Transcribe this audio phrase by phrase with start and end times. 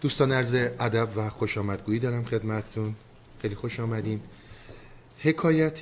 [0.00, 2.94] دوستان عرض ادب و خوش آمدگویی دارم خدمتتون.
[3.42, 4.20] خیلی خوش آمدین.
[5.18, 5.80] حکایت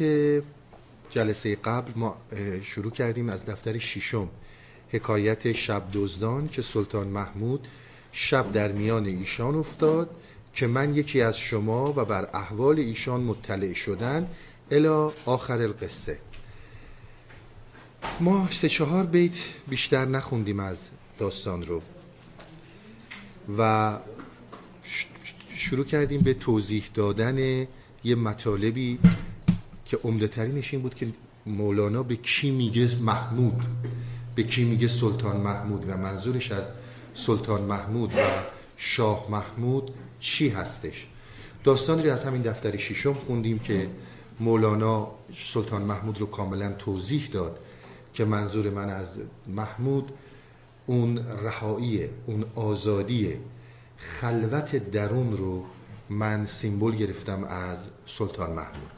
[1.11, 2.17] جلسه قبل ما
[2.63, 4.29] شروع کردیم از دفتر شیشم
[4.91, 7.69] حکایت شب دزدان که سلطان محمود
[8.13, 10.11] شب در میان ایشان افتاد
[10.55, 14.29] که من یکی از شما و بر احوال ایشان مطلع شدن
[14.71, 16.19] الا آخر القصه.
[18.21, 19.39] ما سه چهار بیت
[19.69, 20.89] بیشتر نخوندیم از
[21.19, 21.83] داستان رو.
[23.59, 23.99] و
[25.55, 27.67] شروع کردیم به توضیح دادن
[28.05, 28.99] یه مطالبی
[29.85, 31.09] که عمده ترینش این بود که
[31.47, 33.63] مولانا به کی میگه محمود
[34.35, 36.71] به کی میگه سلطان محمود و منظورش از
[37.15, 38.19] سلطان محمود و
[38.77, 39.91] شاه محمود
[40.21, 41.07] چی هستش؟
[41.65, 43.91] داستانی رو از همین دفتر شیشم خوندیم که
[44.41, 45.11] مولانا
[45.53, 47.59] سلطان محمود رو کاملا توضیح داد
[48.15, 49.09] که منظور من از
[49.47, 50.13] محمود
[50.89, 53.37] اون رهایی اون آزادی
[53.97, 55.65] خلوت درون رو
[56.11, 58.91] من سیمبل گرفتم از سلطان محمود.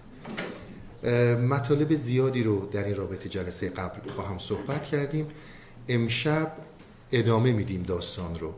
[1.42, 5.26] مطالب زیادی رو در این رابطه جلسه قبل با هم صحبت کردیم.
[5.88, 6.52] امشب
[7.12, 8.54] ادامه میدیم داستان رو.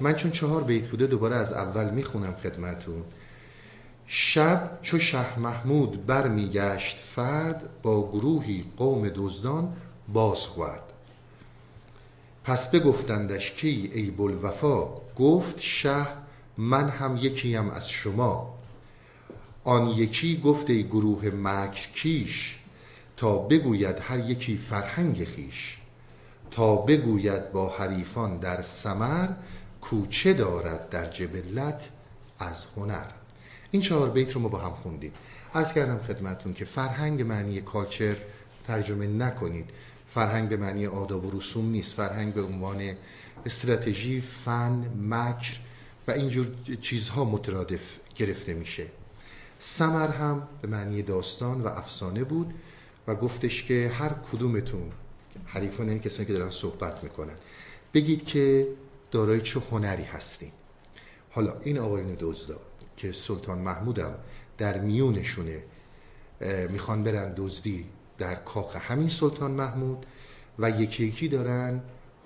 [0.00, 3.02] من چون چهار بیت بوده دوباره از اول می‌خونم خدمتون
[4.06, 9.72] شب چو شه محمود بر میگشت فرد با گروهی قوم دزدان
[10.12, 10.83] باز خورد
[12.44, 16.06] پس بگفتندش کی ای بلوفا گفت شه
[16.58, 18.58] من هم یکیم از شما.
[19.64, 22.58] آن یکی گفت ای گروه مکر کیش
[23.16, 25.78] تا بگوید هر یکی فرهنگ خیش
[26.50, 29.28] تا بگوید با حریفان در سمر
[29.80, 31.88] کوچه دارد در جبلت
[32.38, 33.06] از هنر.
[33.70, 35.12] این چهار بیت رو ما با هم خوندیم.
[35.54, 38.16] عرض کردم خدمتون که فرهنگ معنی کالچر
[38.66, 39.70] ترجمه نکنید.
[40.14, 41.94] فرهنگ به معنی آداب و رسوم نیست.
[41.94, 42.92] فرهنگ به عنوان
[43.46, 45.58] استراتژی فن مکر
[46.08, 46.46] و اینجور
[46.80, 47.80] چیزها مترادف
[48.16, 48.86] گرفته میشه.
[49.58, 52.54] سمر هم به معنی داستان و افسانه بود
[53.06, 54.92] و گفتش که هر کدومتون
[55.46, 57.34] حریفان این کسانی که دارن صحبت می‌کنن
[57.94, 58.68] بگید که
[59.10, 60.50] دارای چه هنری هستین.
[61.30, 62.60] حالا این آقایون دزدا
[62.96, 64.14] که سلطان محمودم
[64.58, 65.62] در میونشونه
[66.70, 67.86] می‌خوان برن دزدی
[68.18, 70.06] در کاخ همین سلطان محمود
[70.58, 71.80] و یکی یکی دارن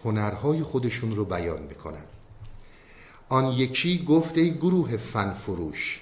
[0.04, 2.04] هنرهای خودشون رو بیان می‌کنن.
[3.28, 6.00] آن یکی گفت ای گروه فن فروش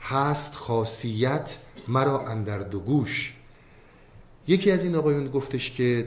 [0.00, 1.56] هست خاصیت
[1.88, 3.34] مرا اندر دو گوش.
[4.48, 6.06] یکی از این آقایون گفتش که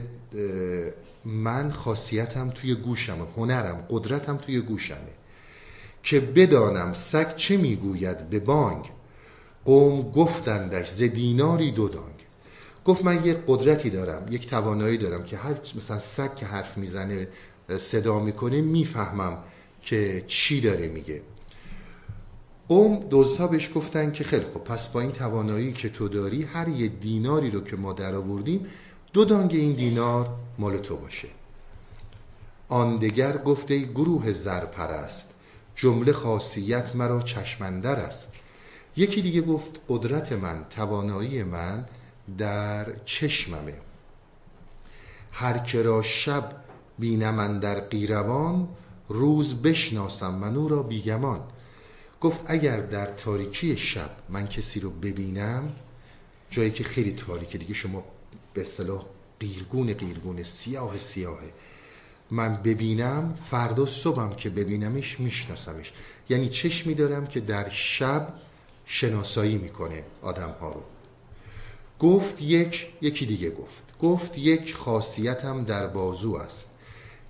[1.24, 5.12] من خاصیتم توی گوشمه هنرم قدرتم توی گوشمه
[6.02, 8.84] که بدانم سگ چه می‌گوید به بانگ.
[9.64, 12.21] قوم گفتندش ز دیناری دو دانگ.
[12.84, 17.28] گفت من یک قدرتی دارم یک توانایی دارم که هر مثلا سگ که حرف می‌زنه
[17.78, 19.38] صدا می‌کنه می‌فهمم
[19.82, 21.22] که چی داره میگه.
[22.68, 26.68] قوم دوزها بهش گفتن که خیلی خب پس با این توانایی که تو داری هر
[26.68, 28.66] یه دیناری رو که ما در آوردیم
[29.12, 30.28] دو دانگ این دینار
[30.58, 31.28] مال تو باشه.
[32.68, 35.34] آن دگر گفته گروه زرپرست
[35.76, 38.32] جمله خاصیت مرا چشمندر است.
[38.96, 41.84] یکی دیگه گفت قدرت من توانایی من
[42.38, 43.74] در چشممه.
[45.32, 46.56] هر که را شب
[46.98, 48.68] بینم در قیروان
[49.08, 51.40] روز بشناسم من او را بیگمان.
[52.20, 55.72] گفت اگر در تاریکی شب من کسی رو ببینم
[56.50, 58.04] جایی که خیلی تاریکه دیگه شما
[58.54, 59.06] به اصطلاح
[59.40, 61.52] قیرگون قیرگون سیاه سیاهه.
[62.30, 65.92] من ببینم فردا صبحم که ببینمش میشناسمش.
[66.28, 68.34] یعنی چشمی دارم که در شب
[68.86, 70.82] شناسایی می‌کنه آدم ها رو.
[72.02, 73.82] گفت یک یکی دیگه گفت.
[74.02, 76.66] گفت یک خاصیتم در بازو است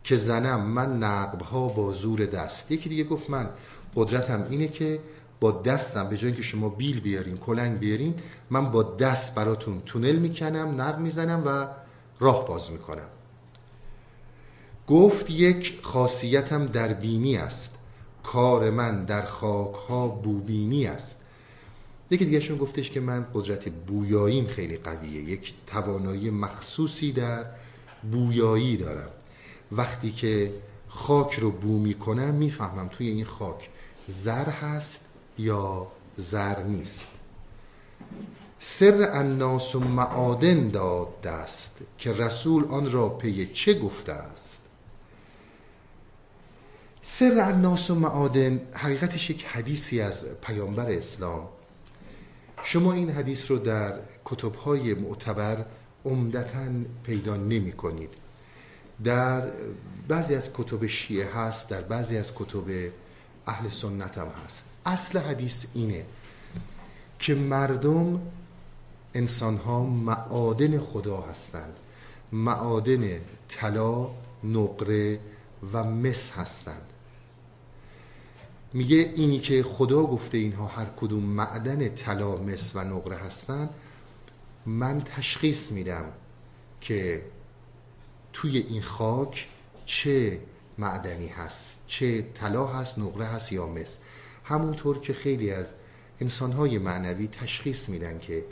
[0.04, 2.70] که زنم من نقبها با زور دست.
[2.70, 3.48] یکی دیگه گفت من
[3.96, 5.00] قدرتم اینه که
[5.40, 8.14] با دستم به جای که شما بیل بیارین کلنگ بیارین
[8.50, 11.66] من با دست براتون تونل می‌کنم نقب می‌زنم و
[12.20, 13.08] راه باز می‌کنم.
[14.88, 17.78] گفت یک خاصیتم در بینی است.
[18.22, 21.16] کار من در خاک ها بوبینی است.
[22.12, 25.22] یکی دیگرشون گفتش که من قدرت بویاییم خیلی قویه.
[25.22, 27.44] یک توانایی مخصوصی در
[28.12, 29.10] بویایی دارم.
[29.72, 30.54] وقتی که
[30.88, 33.68] خاک رو بو می‌کنم می‌فهمم توی این خاک
[34.08, 35.04] زر هست
[35.38, 35.86] یا
[36.16, 37.08] زر نیست.
[38.58, 44.62] سر الناس و معادن داد دست که رسول آن را پی چه گفته است.
[47.02, 51.48] سر الناس و معادن حقیقتش یک حدیثی از پیامبر اسلام
[52.64, 55.64] شما این حدیث رو در کتبهای معتبر
[56.04, 56.70] عمدتا
[57.04, 58.10] پیدا نمی کنید.
[59.04, 59.50] در
[60.08, 62.90] بعضی از کتب شیعه هست در بعضی از کتب
[63.46, 64.64] اهل سنت هم هست.
[64.86, 66.04] اصل حدیث اینه
[67.18, 68.20] که مردم
[69.14, 71.76] انسان ها معادن خدا هستند.
[72.32, 74.10] معادن طلا
[74.44, 75.20] نقره
[75.72, 76.91] و مس هستند.
[78.72, 83.70] میگه اینی که خدا گفته اینها هر کدوم معدن طلا مس و نقره هستند
[84.66, 86.04] من تشخیص میدم
[86.80, 87.22] که
[88.32, 89.48] توی این خاک
[89.86, 90.40] چه
[90.78, 93.98] معدنی هست چه طلا هست نقره هست یا مس.
[94.44, 95.72] همونطور که خیلی از
[96.20, 98.44] انسانهای معنوی تشخیص میدن که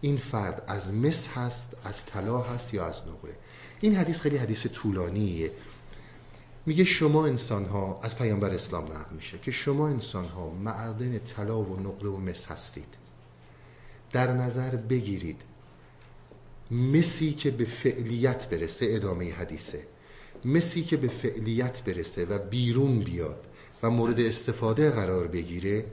[0.00, 3.36] این فرد از مس هست از طلا هست یا از نقره.
[3.80, 5.50] این حدیث خیلی حدیث طولانیه.
[6.68, 11.62] میگه شما انسان ها از پیامبر اسلام نقل میشه که شما انسان ها معدن طلا
[11.62, 12.94] و نقره و مس هستید.
[14.12, 15.40] در نظر بگیرید.
[16.70, 19.82] مسی که به فعلیت برسه ادامه حدیثه.
[20.44, 23.46] مسی که به فعلیت برسه و بیرون بیاد
[23.82, 25.84] و مورد استفاده قرار بگیره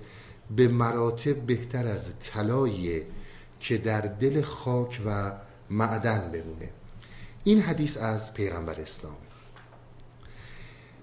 [0.56, 3.02] به مراتب بهتر از طلایی
[3.60, 5.32] که در دل خاک و
[5.70, 6.70] معدن بمونه.
[7.44, 9.25] این حدیث از پیغمبر اسلام.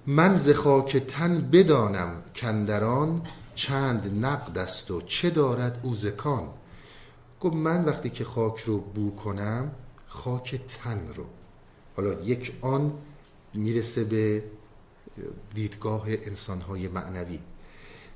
[0.06, 3.22] من ز خاک تن بدانم کندران
[3.54, 6.48] چند نقد است و چه دارد او زکان
[7.40, 9.72] گفت من وقتی که خاک رو بو کنم
[10.06, 11.24] خاک تن رو.
[11.96, 12.92] حالا یک آن
[13.54, 14.44] می‌رسه به
[15.54, 17.38] دیدگاه انسانهای معنوی.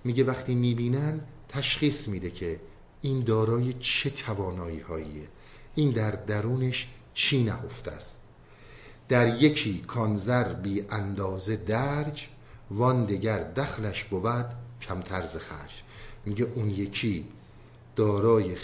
[0.04, 2.60] میگه وقتی می‌بینن تشخیص میده که
[3.02, 5.28] این دارای چه توانایی هاییه
[5.74, 8.20] این در درونش چی نهفته است.
[9.08, 12.26] در یکی کانزر بی اندازه درج
[12.70, 14.46] وان دگر دخلش بود
[14.82, 15.82] کم طرز خرج
[16.26, 17.26] میگه اون یکی
[17.96, 18.56] دارای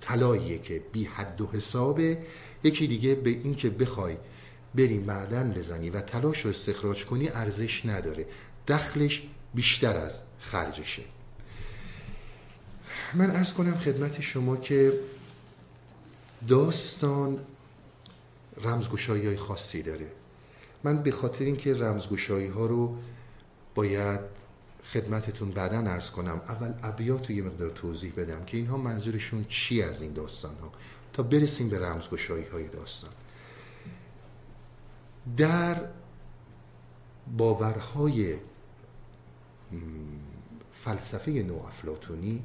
[0.00, 2.18] طلاییه که بی حد و حسابه.
[2.64, 4.16] یکی دیگه به این که بخوای
[4.74, 8.26] بری معدن بزنی و تلاش رو استخراج کنی ارزش نداره.
[8.68, 9.22] دخلش
[9.54, 11.02] بیشتر از خرجشه.
[13.14, 14.92] من ارز کنم خدمت شما که
[16.48, 17.38] داستان
[18.62, 20.12] رمزگشایی های خاصی داره.
[20.84, 22.96] من به خاطر اینکه رمزگشایی ها رو
[23.74, 24.20] باید
[24.92, 29.82] خدمتتون بعدا ارز کنم اول ابیات رو یه مقدار توضیح بدم که اینها منظورشون چی
[29.82, 30.72] از این داستان ها
[31.12, 33.10] تا برسیم به رمزگشایی های داستان.
[35.36, 35.88] در
[37.36, 38.36] باورهای
[40.72, 42.44] فلسفه نو افلاتونی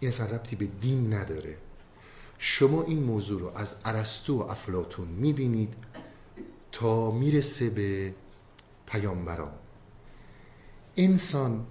[0.00, 1.56] این اصلا ربطی به دین نداره.
[2.42, 5.74] شما این موضوع رو از ارسطو و افلاتون می‌بینید
[6.72, 8.14] تا می‌رسه به
[8.86, 9.52] پیامبران.
[10.96, 11.66] انسان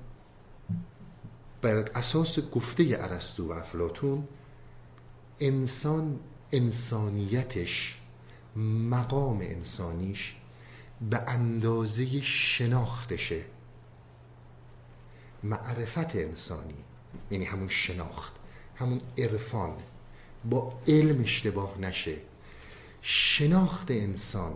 [1.62, 4.28] بر اساس گفته ارسطو و افلاتون
[5.40, 6.20] انسان
[6.52, 7.98] انسانیتش
[8.90, 10.36] مقام انسانیش
[11.10, 13.46] به اندازه شناختشه.
[15.44, 16.84] معرفت انسانی
[17.32, 18.34] یعنی همون شناخت
[18.76, 19.78] همون عرفان.
[20.46, 22.16] با علم اشتباه نشه.
[23.02, 24.54] شناخت انسان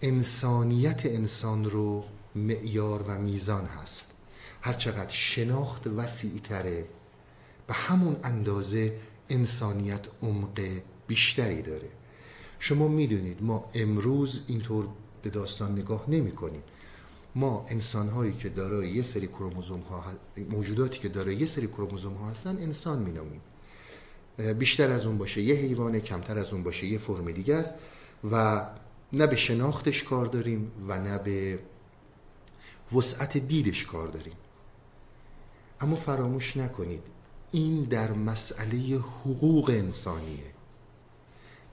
[0.00, 2.04] انسانیت انسان رو
[2.34, 4.12] معیار و میزان هست.
[4.62, 6.86] هرچقدر شناخت وسیع تره
[7.66, 10.60] به همون اندازه انسانیت عمق
[11.06, 11.88] بیشتری داره.
[12.58, 14.88] شما می‌دونید ما امروز اینطور
[15.22, 16.62] به داستان نگاه نمی کنیم
[17.34, 20.04] ما انسان هایی که دارای یه سری کروموزوم ها
[20.50, 23.40] موجوداتی که دارای یه سری کروموزوم ها هستن انسان مینامیم.
[24.36, 25.42] بیشتر از اون باشه.
[25.42, 26.86] یه حیوانه کمتر از اون باشه.
[26.86, 27.78] یه فرم دیگه است.
[28.30, 28.66] و
[29.12, 31.58] نه به شناختش کار داریم و نه به
[32.92, 34.36] وسعت دیدش کار داریم.
[35.80, 37.02] اما فراموش نکنید.
[37.52, 40.52] این در مسئله حقوق انسانیه.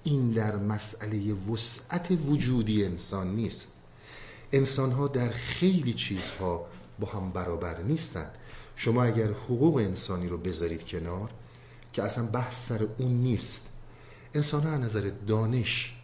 [0.03, 3.67] این در مسئله وسعت وجودی انسان نیست.
[4.51, 6.65] انسان ها در خیلی چیزها
[6.99, 8.31] با هم برابر نیستند
[8.75, 11.29] شما اگر حقوق انسانی رو بذارید کنار
[11.93, 13.69] که اصلا بحث سر اون نیست.
[14.34, 15.96] انسان ها از نظر دانش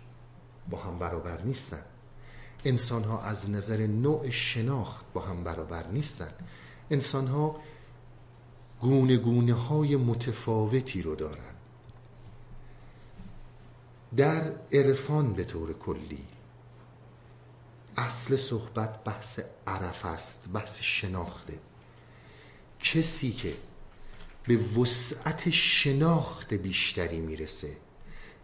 [0.69, 1.81] با هم برابر نیستن.
[2.65, 6.29] انسان ها از نظر نوع شناخت با هم برابر نیستن.
[6.91, 7.55] انسان ها
[8.81, 11.55] گونه گونه های متفاوتی رو دارن.
[14.17, 16.25] در عرفان به طور کلی
[17.97, 21.59] اصل صحبت بحث عرف است بحث شناخته.
[22.79, 23.55] کسی که
[24.47, 27.77] به وسعت شناخت بیشتری می‌رسه.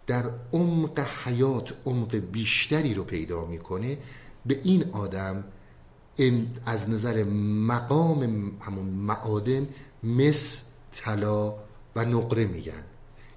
[0.07, 3.97] در عمق حیات عمق بیشتری رو پیدا می‌کنه
[4.45, 5.43] به این آدم
[6.65, 8.23] از نظر مقام
[8.61, 9.67] همون معادن
[10.03, 11.55] مس طلا
[11.95, 12.83] و نقره میگن.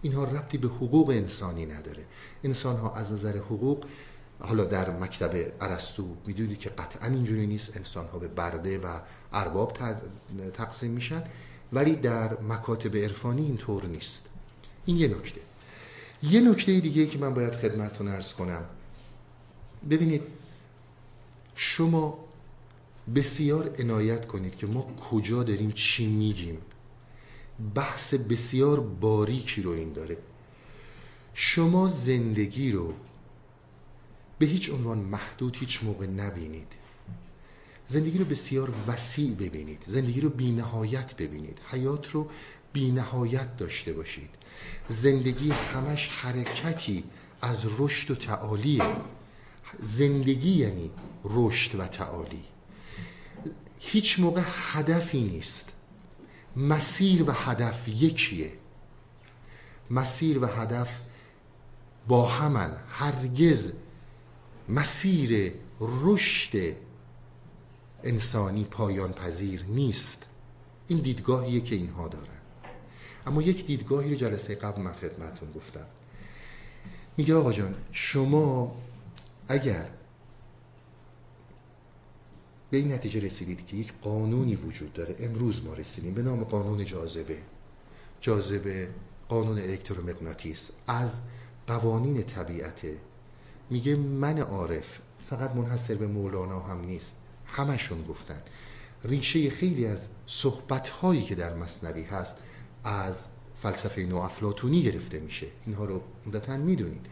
[0.02, 2.04] اینها ربطی به حقوق انسانی نداره.
[2.44, 3.85] انسان ها از نظر حقوق
[4.38, 7.76] حالا در مکتب ارسطو می‌دونید که قطعا اینجوری نیست.
[7.76, 9.00] انسان ها به برده و
[9.33, 9.78] ارباب
[10.54, 11.23] تقسیم میشن.
[11.73, 14.28] ولی در مکاتب عرفانی اینطور نیست.
[14.87, 15.40] این یه نکته.
[16.23, 18.64] یه نکته دیگه که من باید خدمتتون ارز کنم.
[19.90, 20.23] ببینید
[21.54, 22.25] شما
[23.14, 26.59] بسیار عنایت کنید که ما کجا داریم چی میگیم.
[27.75, 30.18] بحث بسیار باریکی رو این داره.
[31.35, 32.94] شما زندگی رو
[34.38, 36.83] به هیچ عنوان محدود هیچ موقع نبینید.
[37.86, 39.84] زندگی رو بسیار وسیع ببینید.
[39.86, 41.58] زندگی رو بی نهایت ببینید.
[41.70, 42.28] حیات رو
[42.72, 44.30] بی نهایت داشته باشید.
[44.88, 47.04] زندگی همش حرکتی
[47.42, 48.84] از رشد و تعالیه.
[49.80, 50.90] زندگی یعنی
[51.24, 52.44] رشد و تعالی.
[53.78, 55.72] هیچ موقع هدفی نیست.
[56.56, 58.52] مسیر و هدف یکیه.
[59.90, 61.00] مسیر و هدف
[62.08, 62.76] با همن.
[62.88, 63.72] هرگز
[64.68, 66.76] مسیر رشد
[68.04, 70.26] انسانی پایان پذیر نیست.
[70.88, 72.26] این دیدگاهیه که اینها دارن.
[73.26, 75.87] اما یک دیدگاهی رو جلسه قبل من خدمتون گفتم.
[77.16, 78.76] میگه آقا جان شما
[79.49, 79.87] اگر
[82.70, 86.84] به این نتیجه رسیدید که یک قانونی وجود داره امروز ما رسیدیم به نام قانون
[86.84, 87.38] جاذبه.
[88.20, 88.88] جاذبه
[89.28, 90.70] قانون الکترومغناطیس.
[90.87, 91.20] از
[91.66, 92.96] قوانین طبیعته.
[93.70, 97.16] میگه من عارف فقط منحصر به مولانا هم نیست.
[97.54, 98.42] همشون گفتن.
[99.04, 100.92] ریشه خیلی از صحبت
[101.26, 102.37] که در مصنوی هست
[102.84, 103.25] از
[103.62, 105.46] فلسفه نو افلاتونی گرفته میشه.
[105.66, 107.06] اینها رو عمدتا می‌دونید.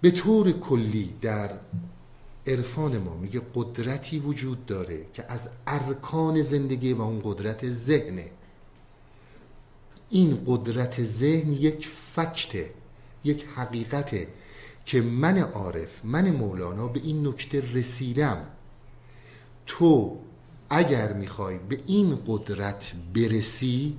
[0.00, 1.50] به طور کلی در
[2.46, 8.30] عرفان ما میگه قدرتی وجود داره که از ارکان زندگی و اون قدرت ذهنه.
[10.10, 12.70] این قدرت ذهن یک فکته
[13.24, 14.28] یک حقیقته
[14.86, 18.46] که من عارف من مولانا به این نکته رسیدم.
[19.66, 20.18] تو
[20.70, 23.96] اگر می‌خوای به این قدرت برسی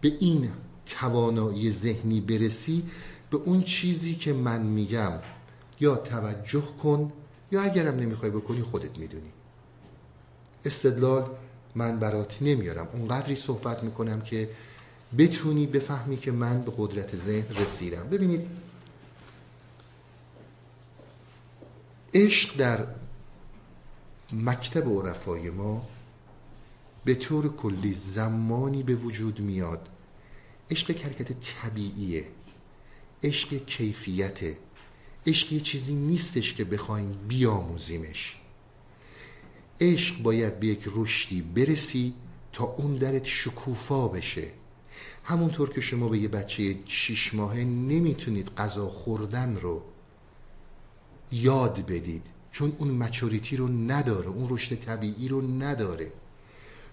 [0.00, 0.50] به این
[0.86, 2.82] توانایی ذهنی برسی
[3.30, 5.12] به اون چیزی که من میگم
[5.80, 7.12] یا توجه کن
[7.52, 9.32] یا اگرم نمی‌خوای بکنی خودت می‌دونی.
[10.64, 11.30] استدلال
[11.74, 12.88] من برات نمیارم.
[12.92, 14.48] اونقدری صحبت می‌کنم که
[15.18, 18.08] بتونی بفهمی که من به قدرت ذهن رسیدم.
[18.08, 18.46] ببینید
[22.14, 22.86] عشق در
[24.32, 25.82] مکتب عرفای ما
[27.04, 29.88] به طور کلی زمانی به وجود میاد.
[30.70, 32.24] عشق حرکت طبیعیه.
[33.22, 34.56] عشق کیفیته.
[35.26, 38.36] عشق یه چیزی نیستش که بخوایم بیاموزیمش.
[39.80, 42.14] عشق باید به یک رشدی برسی
[42.52, 44.48] تا اون درت شکوفا بشه.
[45.24, 49.82] همونطور که شما به یه بچه شیش ماهه نمی‌تونید غذا خوردن رو
[51.32, 52.26] یاد بدید.
[52.52, 56.12] چون اون مچوریتی رو نداره اون رشد طبیعی رو نداره.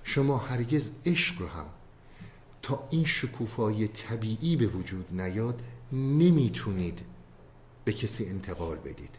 [0.03, 1.65] شما هرگز عشق رو هم
[2.61, 5.59] تا این شکوفای طبیعی به وجود نیاد
[5.91, 6.99] نمی‌تونید
[7.85, 9.09] به کسی انتقال بدید.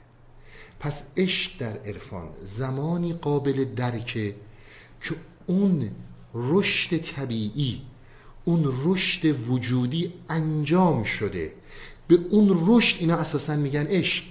[0.80, 4.34] پس عشق در عرفان زمانی قابل درکه
[5.00, 5.14] که
[5.46, 5.90] اون
[6.34, 7.82] رشد طبیعی
[8.44, 11.52] اون رشد وجودی انجام شده.
[12.08, 14.24] به اون رشد اینا اساسا میگن عشق.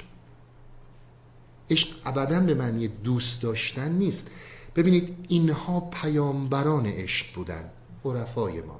[1.69, 4.27] عشق ابدا به معنی دوست داشتن نیست.
[4.75, 7.69] ببینید اینها پیامبران عشق بودن
[8.05, 8.79] عرفای ما.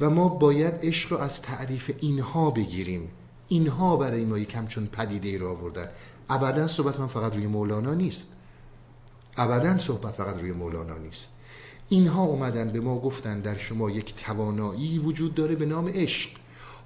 [0.00, 3.08] و ما باید عشق رو از تعریف اینها بگیریم.
[3.48, 5.88] اینها برای ما یک همچون پدیده ای را آوردن.
[6.30, 8.32] ابدا صحبت من فقط روی مولانا نیست.
[9.36, 11.28] ابدا صحبت فقط روی مولانا نیست.
[11.88, 16.30] اینها اومدن به ما گفتن در شما یک توانایی وجود داره به نام عشق.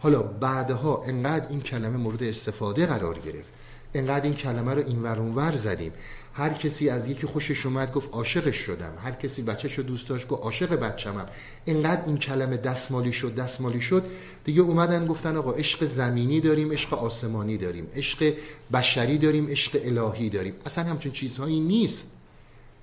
[0.01, 3.53] حالا بعدها انقدر این کلمه مورد استفاده قرار گرفت.
[3.95, 5.93] انقدر این کلمه رو این ور زدیم.
[6.33, 8.93] هر کسی از یکی خوشش اومد گفت عاشقش شدم.
[9.05, 11.27] هر کسی بچه‌شو دوست داشت گفت عاشق بچه‌مم
[11.67, 14.05] انقدر این کلمه دستمالی شد دستمالی شد.
[14.45, 17.87] دیگه اومدن گفتن آقا عشق زمینی داریم عشق آسمانی داریم.
[17.95, 18.35] عشق
[18.73, 20.55] بشری داریم عشق الهی داریم.
[20.67, 22.11] اصلا همچون چیزهایی نیست.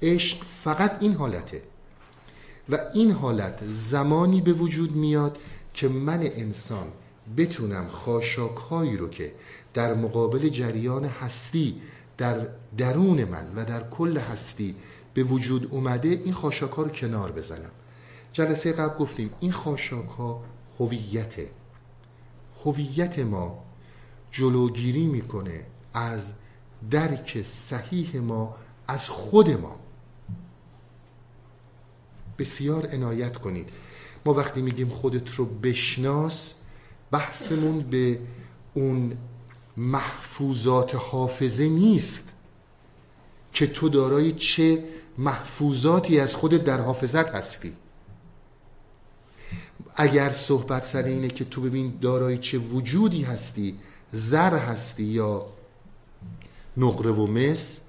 [0.02, 1.62] عشق فقط این حالته.
[2.70, 5.38] و این حالت زمانی به وجود میاد
[5.74, 6.88] که من انسان
[7.38, 9.32] بتونم خاشاکهایی رو که
[9.74, 11.82] در مقابل جریان هستی
[12.18, 12.48] در
[12.78, 14.76] درون من و در کل هستی
[15.14, 17.72] به وجود اومده این خاشاک ها رو کنار بزنم.
[18.34, 20.44] جلسه قبل گفتیم این خاشاک ها
[20.80, 21.50] هویته.
[22.66, 23.64] هویت ما
[24.32, 25.64] جلوگیری می‌کنه
[25.94, 26.34] از
[26.92, 28.56] درک صحیح ما
[28.88, 29.76] از خود ما.
[32.40, 33.70] بسیار عنایت کنید.
[34.26, 36.62] ما وقتی میگیم خودت رو بشناس
[37.12, 38.20] بحثمون به
[38.74, 39.18] اون
[39.78, 42.30] محفوظات حافظه نیست
[43.54, 44.84] که تو دارای چه
[45.18, 47.74] محفوظاتی از خودت در حافظت هستی.
[49.96, 53.80] اگر صحبت سر اینه که تو ببین دارای چه وجودی هستی
[54.12, 55.46] زر هستی یا
[56.78, 57.82] نقره و مس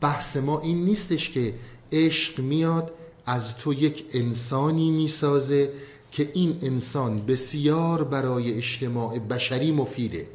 [0.00, 1.54] بحث ما این نیستش که
[1.92, 2.92] عشق میاد
[3.26, 5.72] از تو یک انسانی می‌سازه
[6.12, 10.26] که این انسان بسیار برای اجتماع بشری مفیده.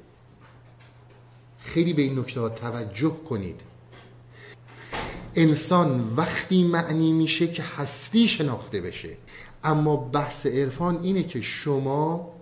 [1.74, 3.62] خیلی به این نکته توجه کنید.
[5.36, 9.18] انسان وقتی معنی میشه که هستی شناخته بشه.
[9.64, 12.34] اما بحث عرفان اینه که شما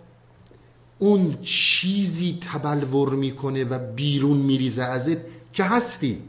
[1.00, 5.18] اون چیزی تبلور می‌کنه و بیرون میریزه ازت
[5.54, 6.22] که هستی.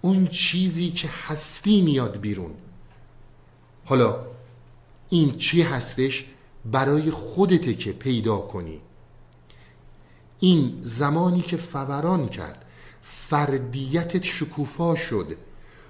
[0.00, 2.50] اون چیزی که هستی میاد بیرون.
[3.84, 4.26] حالا
[5.08, 6.24] این چی هستش؟
[6.64, 8.80] برای خودته که پیدا کنی.
[10.40, 12.64] این زمانی که فوران کرد
[13.02, 15.36] فردیتت شکوفا شد.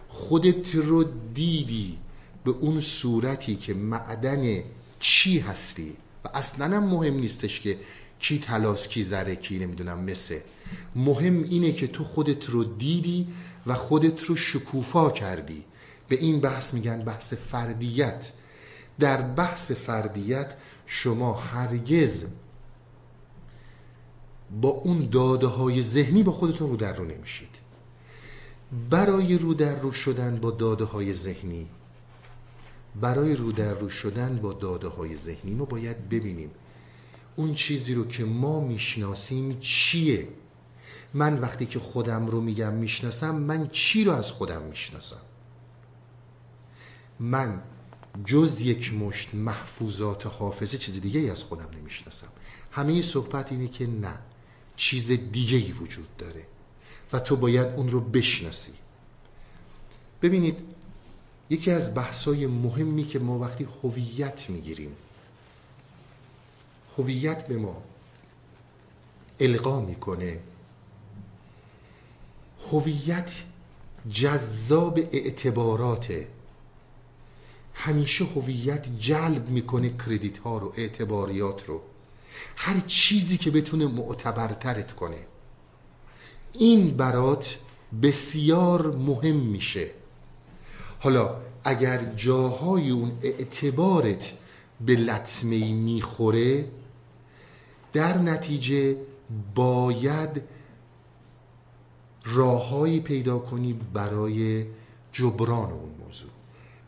[0.08, 1.04] خودت رو
[1.34, 1.98] دیدی
[2.44, 4.62] به اون صورتی که معدن
[5.00, 7.78] چی هستی؟ و اصلا مهم نیستش که
[8.18, 10.38] کی تلاس کی زره کی نمی‌دونم مثل
[10.96, 13.26] مهم اینه که تو خودت رو دیدی
[13.66, 15.64] و خودت رو شکوفا کردی.
[16.08, 18.32] به این بحث میگن بحث فردیت.
[18.98, 20.54] در بحث فردیت
[20.86, 22.24] شما هرگز
[24.50, 27.50] با اون داده های ذهنی با خودتون رو در رو نمیشید.
[28.90, 31.68] برای رو در رو شدن با داده های ذهنی
[33.00, 36.50] برای رو در رو شدن با داده های ذهنی ما باید ببینیم
[37.36, 40.28] اون چیزی رو که ما می‌شناسیم چیه.
[41.14, 45.20] من وقتی که خودم رو میگم می‌شناسم من چی رو از خودم می‌شناسم؟
[47.20, 47.62] من
[48.24, 52.28] جز یک مشت محفوظات حافظه چیز دیگه ای از خودم نمی‌شناسم.
[52.70, 54.18] همه صحبت اینه که نه.
[54.80, 56.46] چیز دیگه ای وجود داره
[57.12, 58.72] و تو باید اون رو بشناسی.
[60.22, 60.58] ببینید
[61.50, 64.96] یکی از بحثای مهمی که ما وقتی هویت می‌گیریم
[66.98, 67.82] هویت به ما
[69.40, 70.40] القا می‌کنه.
[72.70, 73.42] هویت
[74.12, 76.28] جذاب اعتباراته.
[77.74, 81.82] همیشه هویت جلب می‌کنه کردیت ها رو اعتباریات رو.
[82.56, 85.26] هر چیزی که بتونه معتبرترت کنه.
[86.52, 87.58] این برات
[88.02, 89.90] بسیار مهم میشه.
[91.00, 94.32] حالا اگر جاهای اون اعتبارت
[94.80, 96.64] به لطمه می‌خوره
[97.92, 98.96] در نتیجه
[99.54, 100.42] باید
[102.24, 104.66] راههایی پیدا کنی برای
[105.12, 106.30] جبران اون موضوع.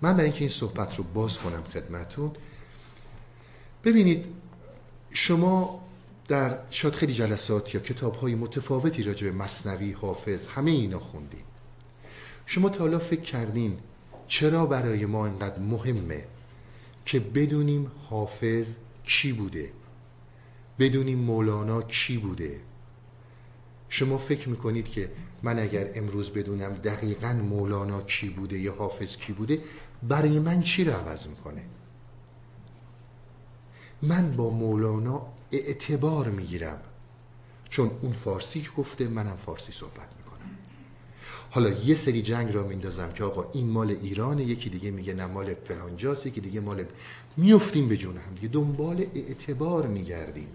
[0.02, 2.30] من برای اینکه این صحبت رو باز کنم خدمتون
[3.84, 4.24] ببینید
[5.14, 5.82] شما
[6.28, 11.44] در شاید خیلی جلسات یا کتاب های متفاوتی راجع به مصنوی حافظ همه اینا خوندید
[12.46, 13.78] شما تا حالا فکر کردین
[14.26, 16.24] چرا برای ما اینقدر مهمه
[17.06, 19.72] که بدونیم حافظ کی بوده؟
[20.78, 22.60] بدونیم مولانا کی بوده؟
[23.88, 29.32] شما فکر می‌کنید که من اگر امروز بدونم دقیقا مولانا کی بوده یا حافظ کی
[29.32, 29.58] بوده
[30.02, 31.62] برای من چی رو عوض می‌کنه؟
[34.02, 36.78] من با مولانا اعتبار می‌گیرم.
[37.70, 40.50] چون اون فارسی گفته منم فارسی صحبت می‌کنم.
[41.50, 45.26] حالا یه سری جنگ را میندازم که آقا این مال ایرانه یکی دیگه میگه نه
[45.26, 46.84] مال فلانجاست یکی دیگه مال
[47.36, 48.48] میفتیم به جون هم دیگه.
[48.48, 50.48] دنبال اعتبار میگردیم.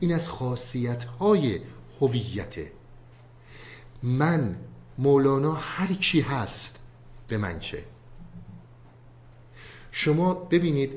[0.00, 1.60] این از خاصیت های
[2.00, 2.72] هویته
[4.02, 4.56] من
[4.98, 6.78] مولانا هر کی هست
[7.28, 7.84] به من چه.
[9.92, 10.92] شما ببینید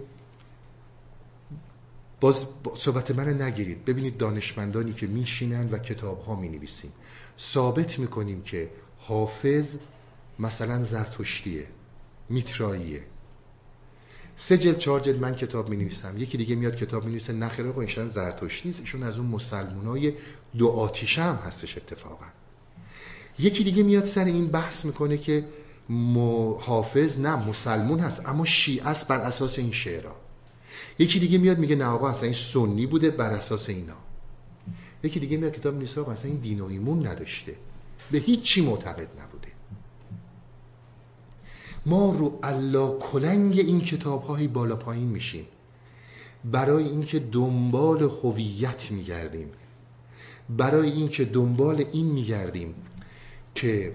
[2.22, 3.86] باز صحبت من نگیرید.
[3.86, 6.92] ببینید دانشمندانی که میشینن و کتاب ها می نویسیم
[7.40, 9.76] ثابت می‌کنیم که حافظ
[10.40, 11.68] مثلا زرتشتیه
[12.30, 13.04] میتراییه
[14.38, 17.68] سه جلد چهار جلد من کتاب می نویسم یکی دیگه میاد کتاب می نویسه نخیر
[17.68, 18.80] آقا ایشان زرتشتی نیست.
[18.80, 20.14] ایشون از اون مسلمونای
[20.58, 22.26] دو آتیشه هم هستش اتفاقا.
[23.40, 25.46] یکی دیگه میاد سر این بحث می‌کنه که
[26.60, 30.16] حافظ نه مسلمون هست اما شیعه است بر اساس این شعرها.
[31.00, 33.98] یکی دیگه میاد میگه نه آقا اصلا این سنی بوده بر اساس اینا.
[35.04, 37.56] یکی دیگه میاد کتاب نیست اصلا این دین و ایمون نداشته.
[38.12, 39.48] به هیچ چی معتقد نبوده.
[41.86, 45.46] ما رو الله کلنگ این کتاب های بالا پایین میشیم.
[46.46, 49.50] برای اینکه دنبال هویت میگردیم.
[50.50, 52.76] برای اینکه دنبال این میگردیم
[53.56, 53.94] که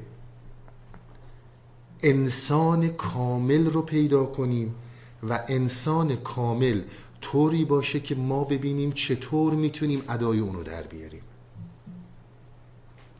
[2.02, 4.74] انسان کامل رو پیدا کنیم.
[5.22, 6.82] و انسان کامل
[7.20, 11.22] طوری باشه که ما ببینیم چطور می‌تونیم ادای اونو در بیاریم.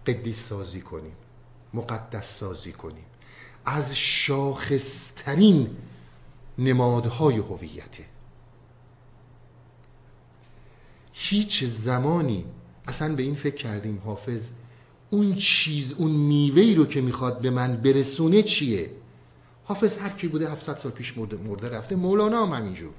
[0.07, 1.17] قدیس سازی کنیم
[1.75, 3.05] مقدس سازی کنیم.
[3.65, 5.77] از شاخصترین
[6.59, 8.05] نمادهای هویته
[11.13, 12.45] هیچ زمانی
[12.87, 14.49] اصلا به این فکر کردیم حافظ
[15.11, 18.91] اون چیز اون میوهی رو که می‌خواد به من برسونه چیه؟
[19.67, 21.97] حافظ هر کی بوده 700 سال پیش مرده, مرده رفته.
[21.97, 22.93] مولانا هم همینجور.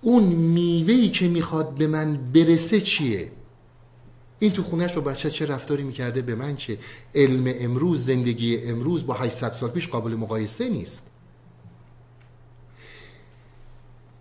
[0.00, 3.32] اون میوهی که می‌خواد به من برسه چیه؟
[4.38, 6.78] این تو خونش با بچه چه رفتاری می‌کرده؟ به من چه؟
[7.14, 11.02] علم امروز زندگی امروز با 800 سال پیش قابل مقایسه نیست.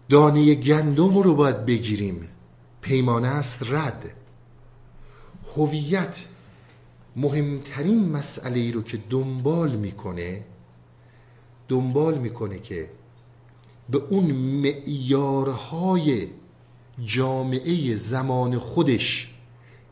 [0.10, 2.28] دانه گندم رو باید بگیریم.
[2.82, 4.12] پیمانه است رد.
[5.56, 6.26] هویت
[7.16, 10.44] مهمترین مسئله ای رو که دنبال می‌کنه
[11.68, 12.90] دنبال می‌کنه که
[13.90, 16.28] به اون معیارهای
[17.06, 19.34] جامعه زمان خودش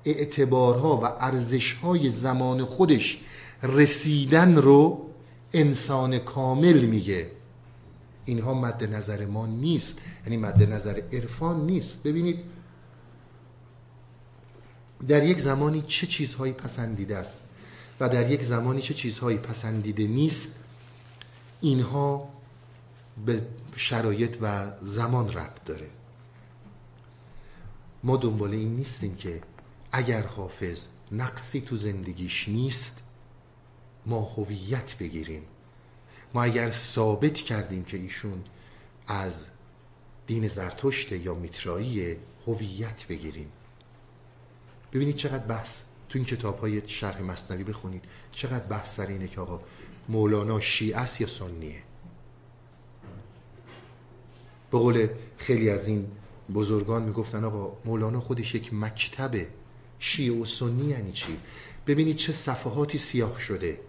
[0.05, 3.21] اعتبارها و ارزشهای زمان خودش
[3.63, 5.09] رسیدن رو
[5.53, 7.31] انسان کامل میگه.
[8.25, 12.03] اینها مد نظر ما نیست یعنی مد نظر عرفان نیست.
[12.03, 12.39] ببینید
[15.07, 17.43] در یک زمانی چه چیزهایی پسندیده است
[17.99, 20.55] و در یک زمانی چه چیزهایی پسندیده نیست
[21.63, 22.29] اینها
[23.25, 25.89] به شرایط و زمان ربط داره.
[28.03, 29.41] ما دنبال این نیستیم که
[29.91, 32.99] اگر حافظ نقصی تو زندگیش نیست
[34.05, 35.43] ما هویت بگیریم.
[36.33, 38.43] ما اگر ثابت کردیم که ایشون
[39.07, 39.45] از
[40.27, 43.51] دین زرتشت یا میترایی هویت بگیریم.
[44.93, 49.41] ببینید چقدر بحث تو این کتاب های شرح مصنوی بخونید چقدر بحث سر اینه که
[49.41, 49.61] آقا
[50.09, 51.83] مولانا شیعه است یا سنیه؟
[54.71, 56.07] به قول خیلی از این
[56.53, 59.47] بزرگان می‌گفتن آقا مولانا خودش یک مکتبه
[59.99, 61.37] شیعه و سنی یعنی چی؟
[61.87, 63.79] ببینید چه صفحاتی سیاه شده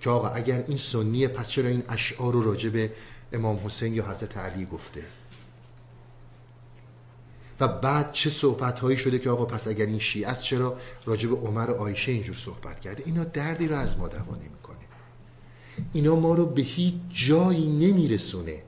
[0.00, 2.92] که آقا اگر این سنیه پس چرا این اشعار رو راجع به
[3.32, 5.04] امام حسین یا حضرت علی گفته؟
[7.60, 11.28] و بعد چه صحبت هایی شده که آقا پس اگر این شیعه است چرا راجع
[11.28, 14.78] به عمر و عایشه اینجور صحبت کرده؟ اینا دردی رو از ما دوا نمی‌کنه.
[15.92, 18.62] اینا ما رو به هیچ جایی نمیرسونه.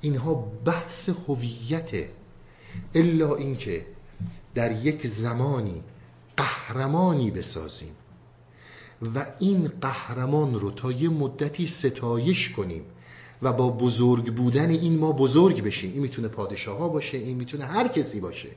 [0.00, 2.10] اینها بحث هویته.
[2.94, 3.86] الا اینکه
[4.54, 5.82] در یک زمانی
[6.36, 7.92] قهرمانی بسازیم
[9.14, 12.82] و این قهرمان رو تا یه مدتی ستایش کنیم
[13.42, 15.92] و با بزرگ بودن این ما بزرگ بشیم.
[15.92, 18.48] این می‌تونه پادشاه ها باشه این می‌تونه هر کسی باشه.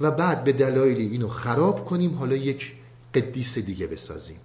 [0.00, 2.72] و بعد به دلایلی اینو خراب کنیم حالا یک
[3.14, 4.36] قدیس دیگه بسازیم.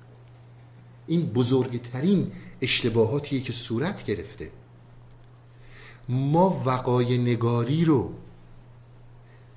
[1.12, 4.50] این بزرگترین اشتباهاتیه که صورت گرفته.
[6.10, 8.14] ما وقای نگاری رو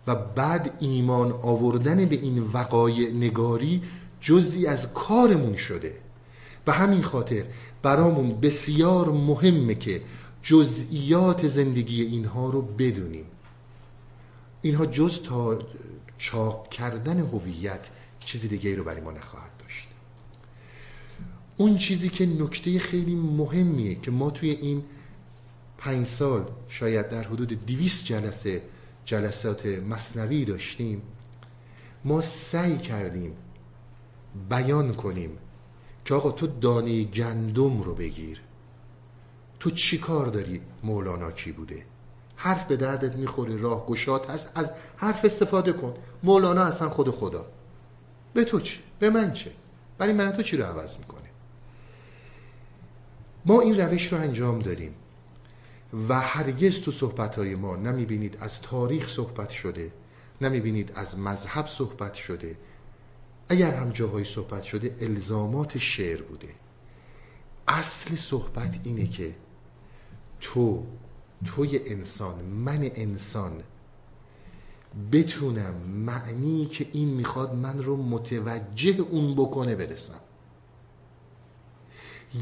[0.07, 3.83] و بعد ایمان آوردن به این وقای نگاری
[4.21, 5.95] جزی از کارمون شده.
[6.65, 7.45] به همین خاطر
[7.83, 10.03] برامون بسیار مهمه که
[10.43, 13.27] جزئیات زندگی اینها رو بدونیم.
[14.63, 15.59] اینها جز تا
[16.19, 17.89] چاپ کردن هویت
[18.21, 19.54] چیزی دیگه رو برای ما نخواهد.
[21.57, 24.85] اون چیزی که نکته خیلی مهمیه که ما توی این
[25.79, 28.63] پنج سال شاید در حدود دیویس جلسه
[29.05, 31.03] جلسات مصنوی داشتیم
[32.05, 33.33] ما سعی کردیم
[34.51, 35.39] بیان کنیم
[36.05, 38.41] که آقا تو دانه گندم رو بگیر.
[39.61, 41.87] تو چی کار داری؟ مولانا کی بوده؟
[42.37, 45.95] حرف به دردت می‌خوره راه گشاد هست از حرف استفاده کن.
[46.23, 47.47] مولانا اصلا خود خدا.
[48.35, 49.53] به تو چه به من چه؟
[49.99, 51.24] ولی من تو چی رو عوض می‌کنه
[53.47, 54.95] ما این روش رو انجام دادیم.
[56.09, 59.93] و هرگز تو صحبتهای ما نمی‌بینید از تاریخ صحبت شده
[60.41, 62.57] نمی‌بینید از مذهب صحبت شده.
[63.49, 66.49] اگر هم جاهای صحبت شده الزامات شعر بوده.
[67.69, 69.35] اصل صحبت اینه که
[70.41, 70.87] تو
[71.45, 73.63] توی انسان من انسان
[75.13, 80.21] بتونم معنی که این می‌خواد من رو متوجه اون بکنه برسم.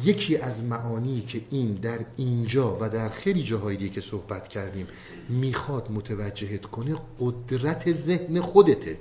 [0.05, 4.87] یکی از معانی که این در اینجا و در خیلی جاهای دیگه که صحبت کردیم
[5.29, 8.99] می‌خواد متوجهت کنه قدرت ذهن خودته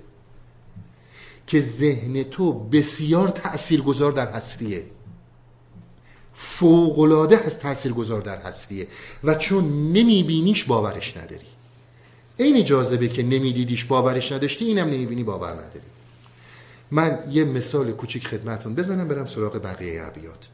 [1.48, 4.86] که ذهن تو بسیار تأثیرگذار در هستیه.
[6.34, 8.88] فوقلاده هست تأثیرگذار در هستیه
[9.24, 11.46] و چون نمیبینیش باورش نداری.
[12.38, 15.86] این جاذبه که نمیدیدیش باورش نداشتی اینم نمی‌بینی باور نداری.
[16.92, 20.48] من یه مثال کوچیک خدمتون بزنم برم سراغ بقیه عبیات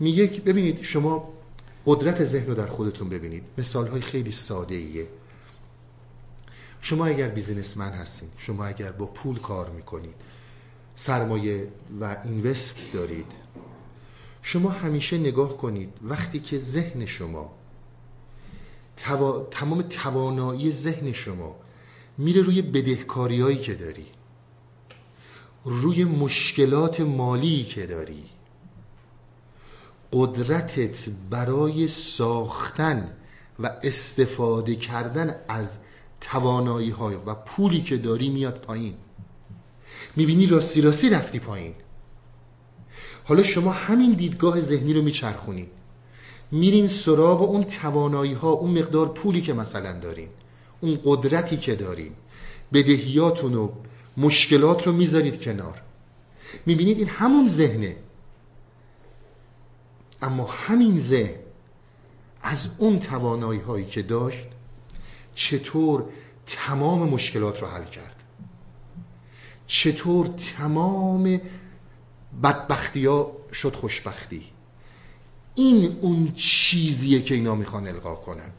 [0.00, 1.32] میگه ببینید شما
[1.86, 3.42] قدرت ذهن رو در خودتون ببینید.
[3.58, 5.08] مثال های خیلی ساده ایه
[6.80, 10.14] شما اگر بیزینسمن هستین شما اگر با پول کار می‌کنید
[10.96, 11.68] سرمایه
[12.00, 13.32] و اینوست دارید
[14.42, 17.52] شما همیشه نگاه کنید وقتی که ذهن شما
[19.50, 21.56] تمام توانایی ذهن شما
[22.18, 24.06] میره روی بدهکاری هایی که داری
[25.64, 28.24] روی مشکلات مالی که داری.
[30.12, 33.12] قدرتت برای ساختن
[33.58, 35.76] و استفاده کردن از
[36.20, 38.94] توانایی های و پولی که داری میاد پایین.
[40.16, 41.74] می‌بینی راستی راستی رفتی پایین.
[43.24, 45.68] حالا شما همین دیدگاه ذهنی رو میچرخونید
[46.52, 50.28] میرین سراغ اون توانایی ها اون مقدار پولی که مثلا دارین
[50.80, 52.12] اون قدرتی که دارین.
[52.72, 53.68] بدهیاتون و
[54.16, 55.82] مشکلات رو می‌ذارید کنار.
[56.66, 57.96] می‌بینید این همون ذهنه.
[60.22, 61.34] اما همین ذهن
[62.42, 64.44] از اون توانایی هایی که داشت
[65.34, 66.04] چطور
[66.46, 68.16] تمام مشکلات رو حل کرد؟
[69.66, 71.40] چطور تمام
[72.42, 74.42] بدبختی ها شد خوشبختی؟
[75.54, 78.50] این اون چیزیه که اینا می‌خوان القا کنن.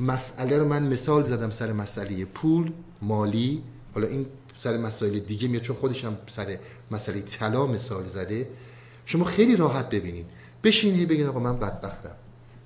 [0.00, 3.62] مسئله رو من مثال زدم سر مسئله پول مالی.
[3.94, 4.26] حالا این
[4.58, 6.58] سر مسائل دیگه میاد چون خودش هم سر
[6.90, 8.48] مسئله طلا مثال زده.
[9.06, 10.26] شما خیلی راحت ببینید
[10.64, 12.16] بشینید بگین آقا من بدبختم.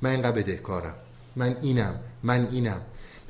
[0.02, 0.94] من اینقدر بدهکارم.
[1.36, 2.80] من اینم من اینم.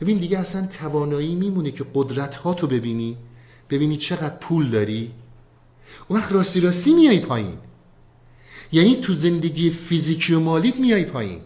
[0.00, 3.16] ببین دیگه اصلا توانایی میمونه که قدرت ها تو ببینی
[3.70, 5.12] ببینی چقدر پول داری.
[6.08, 7.58] اون وقت راستی راستی میای پایین.
[8.72, 11.40] یعنی تو زندگی فیزیکی و مالیت میای پایین.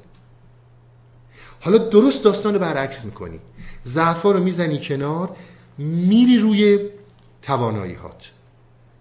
[1.61, 3.41] حالا درست داستان رو برعکس می‌کنی.
[3.87, 5.37] ضعفا رو می‌زنی کنار
[5.79, 6.89] میری روی
[7.43, 8.31] توانایی هات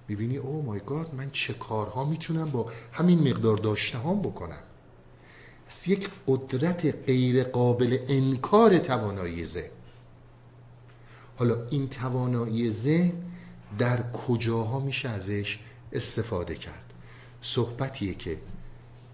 [0.09, 4.63] می‌بینی؟ او مای گاد من چه کارها می‌تونم با همین مقدار داشته هم بکنم؟
[5.69, 9.69] از یک قدرت غیر قابل انکار توانایی ذهن.
[11.37, 13.13] حالا این توانایی ذهن
[13.77, 15.59] در کجاها میشه ازش
[15.93, 16.93] استفاده کرد؟
[17.41, 18.37] صحبتیه که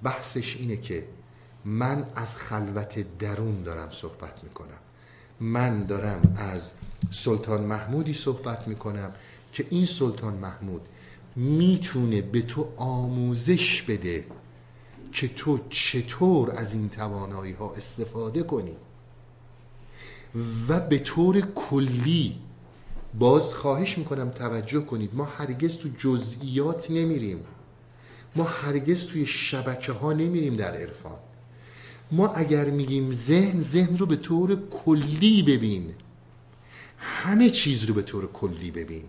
[0.03, 1.07] بحثش اینه که
[1.65, 4.79] من از خلوت درون دارم صحبت می‌کنم.
[5.39, 6.71] من دارم از
[7.11, 9.13] سلطان محمودی صحبت می‌کنم.
[9.55, 10.81] که این سلطان محمود
[11.35, 14.25] می‌تونه به تو آموزش بده
[15.11, 18.75] که تو چطور از این توانایی ها استفاده کنی.
[20.67, 22.35] و به طور کلی
[23.19, 27.39] باز خواهش می‌کنم توجه کنید ما هرگز تو جزئیات نمیریم.
[28.35, 31.19] ما هرگز توی شبکه ها نمیریم در عرفان.
[32.11, 35.93] ما اگر میگیم ذهن ذهن رو به طور کلی ببین.
[36.97, 39.03] همه چیز رو به طور کلی ببین.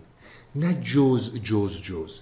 [0.57, 2.19] نه جز جز جز.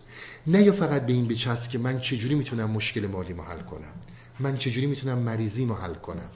[0.47, 3.93] نه یا فقط به این بچست که من چجوری می‌تونم مشکل مالی حل کنم؟
[4.39, 6.29] من چجوری می‌تونم مریضی حل کنم؟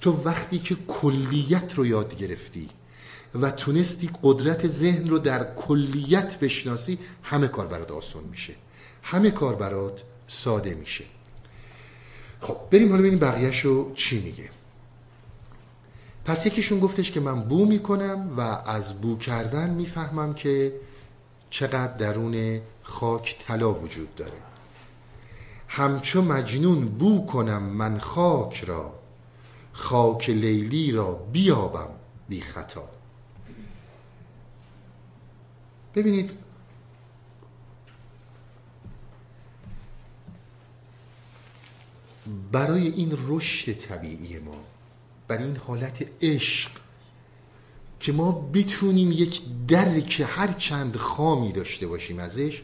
[0.00, 2.68] تو وقتی که کلیت رو یاد گرفتی
[3.34, 8.54] و تونستی قدرت ذهن رو در کلیت بشناسی همه کار برات آسان میشه.
[9.02, 11.04] همه کار برات ساده میشه.
[12.40, 14.50] خب بریم حالا ببینیم بقیهش رو چی میگه.
[16.24, 20.72] پس یکیشون گفتش که من بو می‌کنم و از بو کردن می‌فهمم که
[21.50, 24.38] چقدر درون خاک طلا وجود داره.
[25.68, 28.94] همچو مجنون بو کنم من خاک را
[29.72, 31.90] خاک لیلی را بیابم
[32.28, 32.88] بی خطا.
[35.94, 36.30] ببینید
[42.52, 44.64] برای این رشد طبیعی ما
[45.28, 46.70] برای این حالت عشق
[48.00, 52.62] که ما بتونیم یک درک هر چند خامی داشته باشیم ازش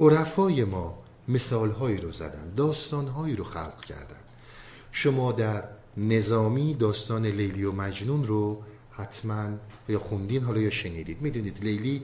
[0.00, 0.98] عرفای ما
[1.28, 4.16] مثالهایی رو زدن داستانهایی رو خلق کردن.
[4.92, 5.64] شما در
[5.96, 9.48] نظامی داستان لیلی و مجنون رو حتما
[9.88, 11.22] یا خوندین حالا یا شنیدید.
[11.22, 12.02] می‌دونید لیلی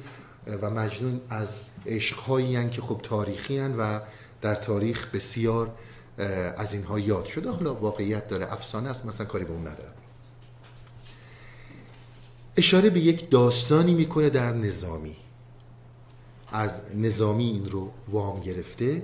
[0.62, 4.00] و مجنون از عشقهایی که خب تاریخی هن و
[4.42, 5.74] در تاریخ بسیار
[6.56, 7.50] از اینها یاد شده.
[7.50, 9.94] حالا واقعیت داره افسانه است مثلا کاری به اون ندارم.
[12.56, 15.16] اشاره به یک داستانی می‌کنه در نظامی.
[16.52, 19.02] از نظامی این رو وام گرفته.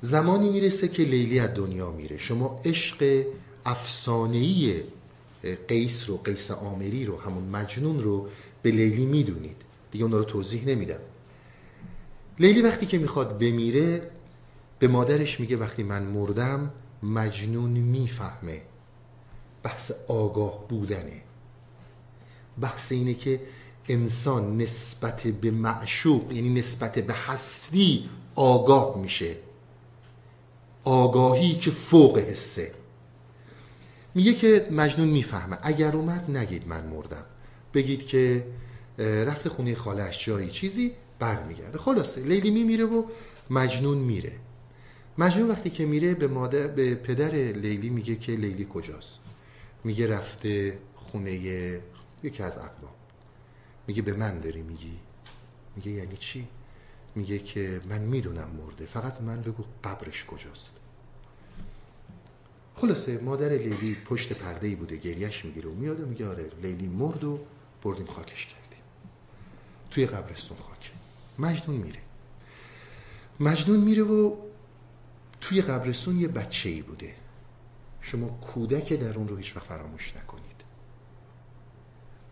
[0.00, 2.18] زمانی می‌رسه که لیلی از دنیا میره.
[2.18, 3.24] شما عشق
[3.64, 4.82] افسانه‌ای
[5.68, 8.28] قیس رو قیس آمری رو همون مجنون رو
[8.62, 9.56] به لیلی می‌دونید.
[9.90, 11.00] دیگه اون رو توضیح نمیدم.
[12.38, 14.10] لیلی وقتی که می‌خواد بمیره
[14.78, 16.70] به مادرش میگه وقتی من مردم
[17.02, 18.62] مجنون می‌فهمه.
[19.62, 21.22] بحث آگاه بودنه.
[22.60, 23.40] بحث اینه که
[23.88, 29.36] انسان نسبت به معشوق یعنی نسبت به هستی آگاه میشه.
[30.84, 32.72] آگاهی که فوق حسه.
[34.14, 35.58] میگه که مجنون می‌فهمه.
[35.62, 37.24] اگر اومد نگید من مردم.
[37.74, 38.46] بگید که
[38.98, 41.78] رفت خونه خالش جایی چیزی برمیگرده.
[41.78, 43.04] خلاصه لیلی میمیره و
[43.50, 44.32] مجنون میره.
[45.18, 49.18] مجنون وقتی که میره به مادر به پدر لیلی میگه که لیلی کجاست؟
[49.84, 51.80] میگه رفته خونه
[52.26, 52.94] یکی از اقوام.
[53.86, 54.98] میگه به من داری میگی؟
[55.76, 56.48] میگه یعنی چی؟
[57.14, 60.76] میگه که من می‌دونم مرده فقط من بگو قبرش کجاست.
[62.74, 66.88] خلاصه مادر لیلی پشت پرده ای بوده گریش می‌گیره و میاد و میگه آره لیلی
[66.88, 67.40] مرد و
[67.82, 68.84] بردیم خاکش کردیم.
[69.90, 70.92] توی قبرستون خاک
[71.38, 72.00] مجنون میره.
[73.40, 74.36] مجنون میره و
[75.40, 77.14] توی قبرستون یه بچه ای بوده.
[78.00, 80.45] شما کودک درون رو هیچ وقت فراموش نکنید.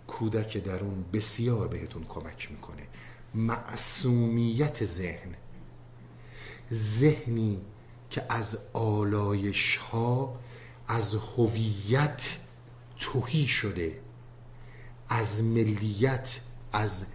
[0.08, 2.82] کودک درون بسیار بهتون کمک می‌کنه.
[3.34, 5.34] معصومیت ذهن.
[6.72, 7.60] ذهنی
[8.10, 10.40] که از آلایش ها
[10.88, 12.36] از هویت
[13.00, 14.00] توهی شده.
[15.08, 16.40] از ملیت
[16.72, 17.06] از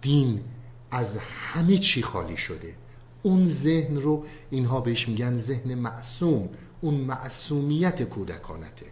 [0.00, 0.44] دین
[0.90, 2.74] از همه چی خالی شده.
[3.22, 6.48] اون ذهن رو اینها بهش میگن ذهن معصوم.
[6.80, 8.86] اون معصومیت کودکانته.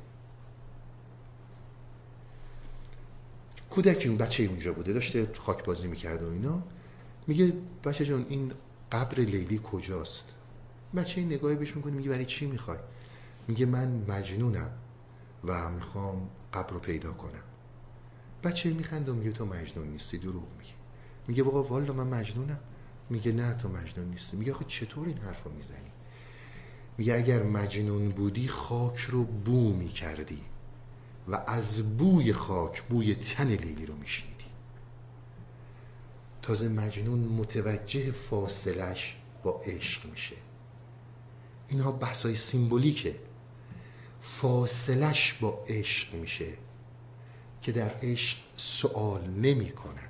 [3.70, 6.62] کودکی اون بچه اونجا بوده داشته خاک بازی می‌کرده و اینا.
[7.26, 7.52] میگه
[7.84, 8.52] بچه جان این
[8.92, 10.32] قبر لیلی کجاست؟
[10.96, 12.78] بچه این نگاهی بهش می‌کنه میگه برای چی می‌خوای؟
[13.48, 14.70] میگه من مجنونم
[15.44, 17.42] و می‌خوام قبر رو پیدا کنم.
[18.44, 20.72] بچه میخنده و میگه تو مجنون نیستی دروغ میگه.
[21.28, 22.60] میگه واقعا والا من مجنونم.
[23.10, 24.36] میگه نه تو مجنون نیستی.
[24.36, 25.90] میگه آخه چطور این حرف رو می‌زنی؟
[26.98, 30.40] میگه اگر مجنون بودی خاک رو بو می‌کردی.
[31.30, 34.44] و از بوی خاک بوی تن لیلی رو میشنیدی.
[36.42, 40.36] تازه مجنون متوجه فاصلش با عشق میشه.
[41.68, 43.14] اینها بحثای سیمبولیکه.
[44.22, 46.46] فاصلش با عشق میشه
[47.62, 50.00] که در عشق سوال نمی‌کنه.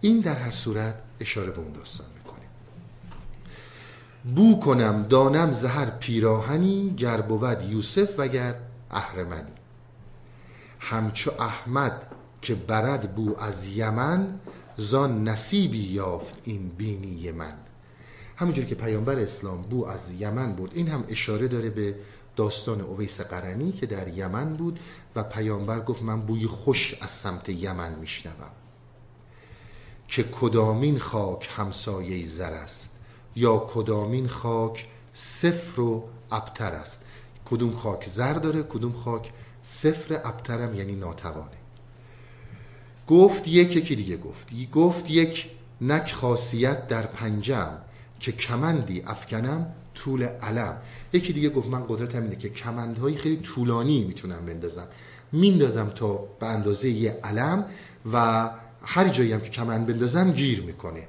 [0.00, 2.44] این در هر صورت اشاره به اون داستان می‌کنه.
[4.34, 8.54] بو کنم دانم زهر پیراهنی گر بود یوسف وگر
[8.90, 9.52] اهرمنی.
[10.80, 14.40] همچو احمد که برد بو از یمن
[14.76, 17.54] زان نصیبی یافت این بینی من.
[18.36, 21.94] همونجور که پیامبر اسلام بو از یمن بود این هم اشاره داره به
[22.36, 24.80] داستان اویس قرنی که در یمن بود
[25.16, 28.50] و پیامبر گفت من بوی خوش از سمت یمن میشنوم.
[30.08, 32.90] که کدامین خاک همسایه زر است
[33.36, 37.04] یا کدامین خاک صفر و ابتر است.
[37.50, 39.32] کدوم خاک زر داره کدوم خاک
[39.62, 41.58] صفر ابترم یعنی ناتوانه.
[43.08, 44.48] گفت یک یکی دیگه گفت.
[44.72, 47.78] گفت یک نک خاصیت در پنجم
[48.20, 50.76] که کمندی افکنم طول علم.
[51.12, 54.86] یکی دیگه گفت من قدرتم اینه که کمندهای خیلی طولانی می‌تونم بندازم.
[55.32, 57.64] میندازم تا به اندازه یه علم
[58.12, 58.50] و
[58.82, 61.08] هر جایی هم که کمند بندازم گیر می‌کنه.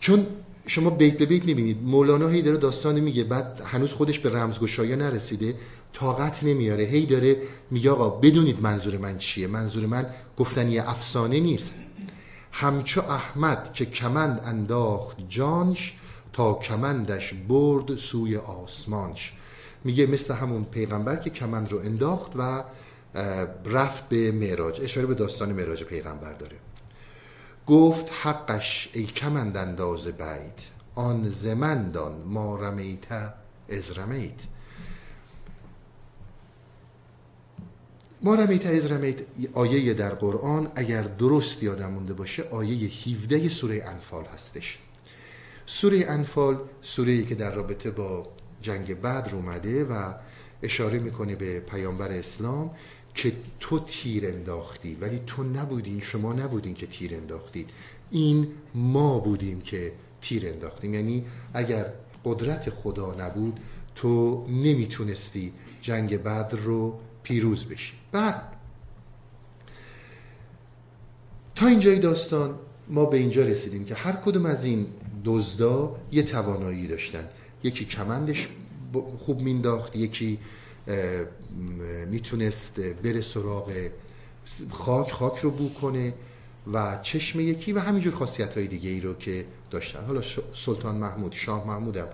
[0.00, 0.26] چون
[0.66, 1.82] شما بیت به بیت می‌بینید.
[1.82, 3.24] مولانا هی داره داستان میگه.
[3.24, 5.54] بعد هنوز خودش به رمزگشایی نرسیده.
[5.92, 6.84] طاقت نمیاره.
[6.84, 7.36] هی داره
[7.70, 11.74] میگه آقا بدونید منظور من چیه؟ منظور من گفتن یه افسانه نیست.
[12.52, 15.92] همچو احمد که کمند انداخت جانش
[16.32, 19.32] تا کمندش برد سوی آسمانش.
[19.84, 22.62] میگه مثل همون پیغمبر که کمند رو انداخت و
[23.66, 24.80] رفت به معراج.
[24.82, 26.56] اشاره به داستان معراج پیغمبر داره.
[27.66, 30.60] گفت حقش ای کمند انداز بیت
[30.94, 33.32] آن زمندان ما رمیت
[33.68, 34.40] از رمیت.
[38.22, 39.16] ما رمیت از رمیت
[39.54, 44.78] آیه در قرآن اگر درست یادم مونده باشه آیه 17 سوره انفال هستش.
[45.66, 48.26] سوره انفال سوره که در رابطه با
[48.62, 50.12] جنگ بدر اومده و
[50.62, 52.70] اشاره می‌کنه به پیامبر اسلام
[53.14, 57.70] که تو تیر انداختی ولی تو نبودین شما نبودین که تیر انداختید.
[58.10, 60.94] این ما بودیم که تیر انداختیم.
[60.94, 61.92] یعنی اگر
[62.24, 63.60] قدرت خدا نبود
[63.94, 65.52] تو نمی‌تونستی
[65.82, 67.92] جنگ بدر رو پیروز بشی.
[68.12, 68.42] بعد
[71.54, 72.54] تا اینجای داستان
[72.88, 74.86] ما به اینجا رسیدیم که هر کدوم از این
[75.24, 77.24] دزدا یه توانایی داشتن.
[77.62, 78.48] یکی کمندش
[79.18, 80.38] خوب مینداخت یکی
[82.06, 83.90] می‌تونست بره سراغ
[84.70, 86.14] خاک خاک رو بو کنه
[86.72, 90.04] و چشم یکی و همینجور خاصیت های دیگه ای رو که داشتن.
[90.04, 90.22] حالا
[90.54, 92.08] سلطان محمود شاه محمود هم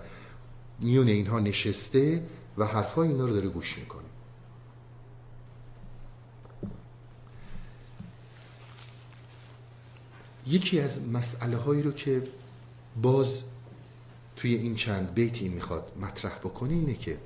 [0.79, 2.23] میون اینها نشسته
[2.57, 4.01] و حرفای اینا رو داره گوش می‌کنه.
[10.47, 12.23] یکی از مسئله هایی رو که
[13.01, 13.43] باز
[14.35, 17.17] توی این چند بیتی می‌خواد مطرح بکنه اینه که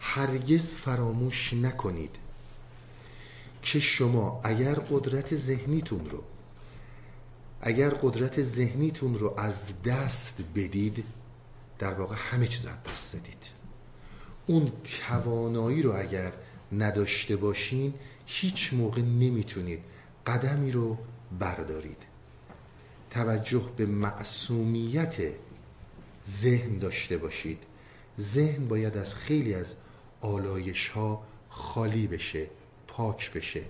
[0.00, 2.16] هرگز فراموش نکنید
[3.62, 6.22] که شما اگر قدرت ذهنیتون رو
[7.60, 11.04] اگر قدرت ذهنیتون رو از دست بدید
[11.78, 13.42] در واقع همه چیز از دست دادید
[14.46, 16.32] اون توانایی رو اگر
[16.72, 17.94] نداشته باشین
[18.26, 19.80] هیچ موقع نمی‌تونید
[20.26, 20.98] قدمی رو
[21.38, 22.02] بردارید.
[23.10, 25.16] توجه به معصومیت
[26.28, 27.58] ذهن داشته باشید.
[28.20, 29.74] ذهن باید از خیلی از
[30.20, 32.46] آلایش ها خالی بشه
[32.88, 33.62] پاک بشه.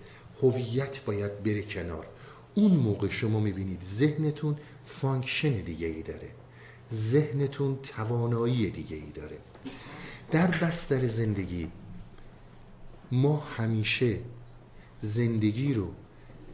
[0.42, 2.06] هویت باید بره کنار.
[2.54, 6.30] اون موقع شما می‌بینید ذهنتون function دیگه ای داره.
[6.92, 9.38] ذهنتون توانایی دیگه ای داره.
[10.30, 11.70] در بستر زندگی
[13.12, 14.18] ما همیشه
[15.02, 15.88] زندگی رو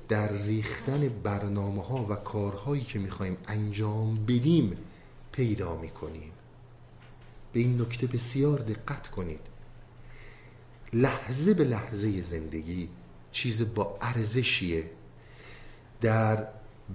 [0.09, 4.77] در ریختن برنامه ها و کارهایی که می‌خوایم انجام بدیم
[5.33, 6.33] پیدا می‌کنیم.
[7.53, 9.41] به این نکته بسیار دقت کنید.
[10.95, 12.89] لحظه به لحظه زندگی
[13.33, 14.85] چیز با ارزشیه.
[16.01, 16.47] در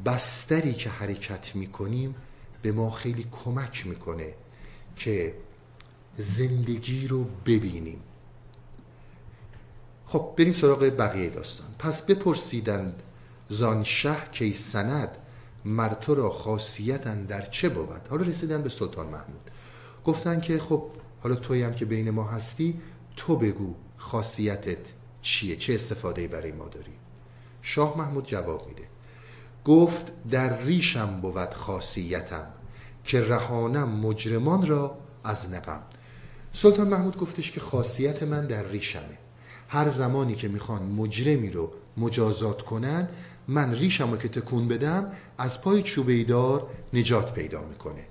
[0.05, 2.15] بستری که حرکت می‌کنیم
[2.61, 4.33] به ما خیلی کمک می‌کنه
[4.95, 5.35] که
[6.17, 7.99] زندگی رو ببینیم.
[10.05, 11.67] خب بریم سراغ بقیه داستان.
[11.79, 13.03] پس بپرسیدند
[13.49, 15.17] زان شه کی سند
[15.65, 19.51] مرتو را خاصیتن در چه بود؟ حالا رسیدن به سلطان محمود.
[20.05, 20.83] گفتن که خب
[21.21, 22.81] حالا توی هم که بین ما هستی
[23.15, 23.75] تو بگو.
[23.99, 24.77] خاصیتت
[25.21, 26.93] چیه؟ چه استفاده برای ما داری؟
[27.61, 28.83] شاه محمود جواب میده.
[29.65, 32.47] گفت در ریشم بود خاصیتم
[33.03, 35.81] که رهانم مجرمان را از نقم.
[36.53, 39.17] سلطان محمود گفتش که خاصیت من در ریشمه.
[39.67, 43.07] هر زمانی که می‌خوان مجرمی رو مجازات کنن
[43.47, 48.03] من ریشم رو که تکون بدم از پای چوبیدار نجات پیدا می‌کنه.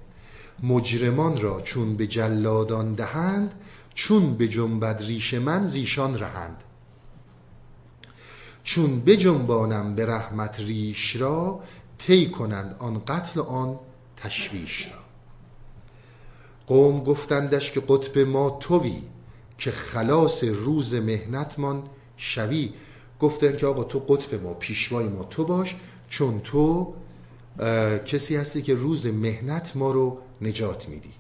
[0.63, 3.55] مجرمان را چون به جلادان دهند
[3.99, 6.65] چون به جنبد ریش من زیشان رهند.
[8.65, 11.61] چون بجنبانم به رحمت ریش را
[11.99, 13.79] طی کنند آن قتل آن
[14.17, 14.99] تشویش را.
[16.67, 19.03] قوم گفتندش که قطب ما توی
[19.59, 21.83] که خلاص روز مهنتمان
[22.17, 22.73] شوی.
[23.21, 25.77] گفتن که آقا تو قطب ما پیشوای ما تو باش
[26.09, 26.95] چون تو
[28.07, 31.18] کسی هستی که روز مهنت ما رو نجات میدی.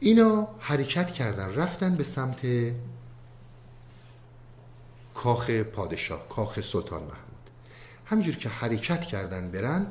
[0.00, 2.40] اینا حرکت کردن رفتن به سمت
[5.14, 7.50] کاخ پادشاه کاخ سلطان محمود.
[8.06, 9.86] همینجور که حرکت کردن برن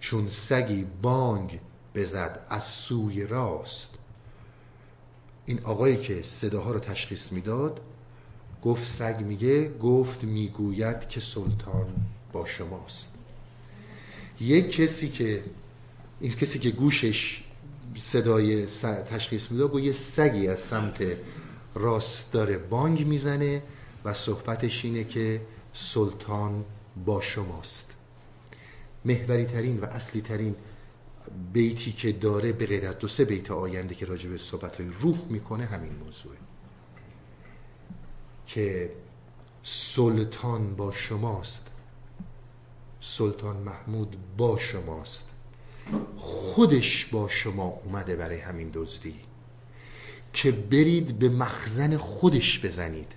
[0.00, 1.60] چون سگی بانگ
[1.94, 3.90] بزد از سوی راست.
[5.46, 7.80] این آقایی که صداها رو تشخیص می‌داد
[8.62, 11.86] گفت سگ میگه گفت می‌گوید که سلطان
[12.32, 13.14] با شماست.
[14.40, 15.44] یک کسی که
[16.20, 17.44] این کسی که گوشش
[17.96, 18.66] صدای
[19.10, 21.04] تشخیص می‌داد گفت یه سگی از سمت
[21.74, 23.62] راست داره بانگ می‌زنه
[24.04, 26.64] و صحبتش اینه که سلطان
[27.04, 27.92] با شماست.
[29.04, 30.56] محوری ترین و اصلی ترین
[31.52, 35.18] بیتی که داره به غیر دو سه بیت آینده که راجع به صحبت های روح
[35.28, 36.36] می‌کنه همین موضوعه
[38.46, 38.92] که
[39.62, 41.66] سلطان با شماست
[43.00, 45.30] سلطان محمود با شماست.
[46.16, 49.14] خودش با شما اومده برای همین دزدی
[50.32, 53.12] که برید به مخزن خودش بزنید.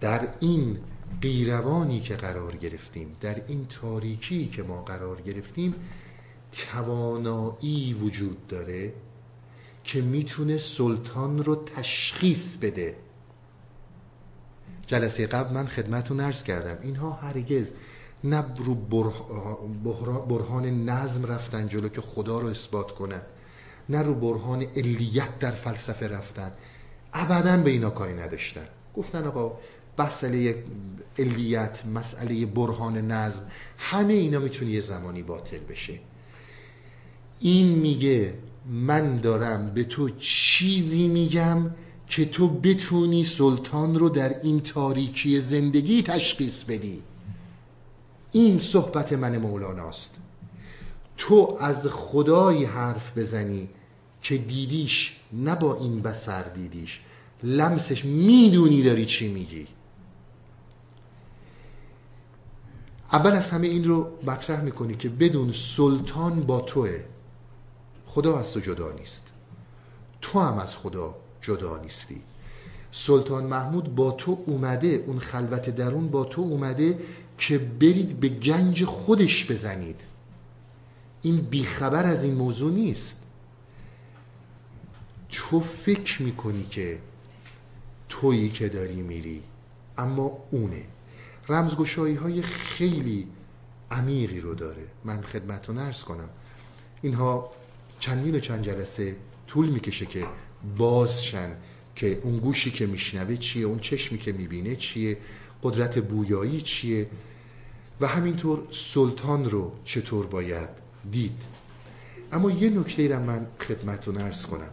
[0.00, 0.78] در این
[1.20, 5.74] قیروانی که قرار گرفتیم در این تاریکی که ما قرار گرفتیم
[6.52, 8.92] توانایی وجود داره
[9.84, 12.96] که می‌تونه سلطان رو تشخیص بده.
[14.86, 17.72] جلسه قبل من خدمتون ارز کردم اینها هرگز
[18.24, 18.74] نه رو
[20.28, 23.22] برهان نظم رفتن جلو که خدا رو اثبات کنن
[23.88, 26.52] نه رو برهان علیت در فلسفه رفتن.
[27.12, 28.66] ابدا به اینا کاری نداشتن.
[28.96, 29.58] گفتن آقا
[29.98, 30.64] مسئله
[31.18, 33.42] علیت مسئله برهان نظم
[33.78, 35.98] همه اینا می‌تونه یه زمانی باطل بشه.
[37.40, 38.34] این میگه
[38.66, 41.70] من دارم به تو چیزی میگم
[42.06, 47.02] که تو بتونی سلطان رو در این تاریکی زندگی تشخیص بدی.
[48.32, 50.16] این صحبت من مولاناست.
[51.16, 53.68] تو از خدای حرف بزنی
[54.22, 57.00] که دیدیش نه با این بسر دیدیش.
[57.42, 59.66] لمسش می‌دونی داری چی میگی.
[63.12, 67.04] اول از همه این رو مطرح می‌کنی که بدون سلطان با توه.
[68.06, 69.26] خدا از تو جدا نیست.
[70.20, 72.22] تو هم از خدا جدا نیستی.
[72.92, 76.98] سلطان محمود با تو اومده اون خلوت درون با تو اومده
[77.40, 80.00] که برید به گنج خودش بزنید.
[81.22, 83.22] این بیخبر از این موضوع نیست.
[85.28, 86.98] تو فکر می‌کنی که
[88.08, 89.42] تویی که داری میری
[89.98, 90.84] اما اونه.
[91.48, 93.28] رمزگشایی های خیلی
[93.90, 94.86] عمیقی رو داره.
[95.04, 96.28] من خدمتتون ارز کنم.
[97.02, 97.50] اینها
[98.00, 99.16] چندین و چند جلسه
[99.46, 100.26] طول می‌کشه که
[100.78, 101.56] بازشن
[101.96, 105.18] که اون گوشی که میشنوه چیه اون چشمی که می‌بینه چیه.
[105.62, 107.10] قدرت بویایی چیه
[108.00, 110.68] و همینطور سلطان رو چطور باید
[111.10, 111.42] دید.
[112.32, 114.70] اما یه نکته را من خدمتتون ارز کنم.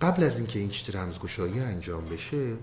[0.00, 2.56] قبل از اینکه این چیز رمزگشایی انجام بشه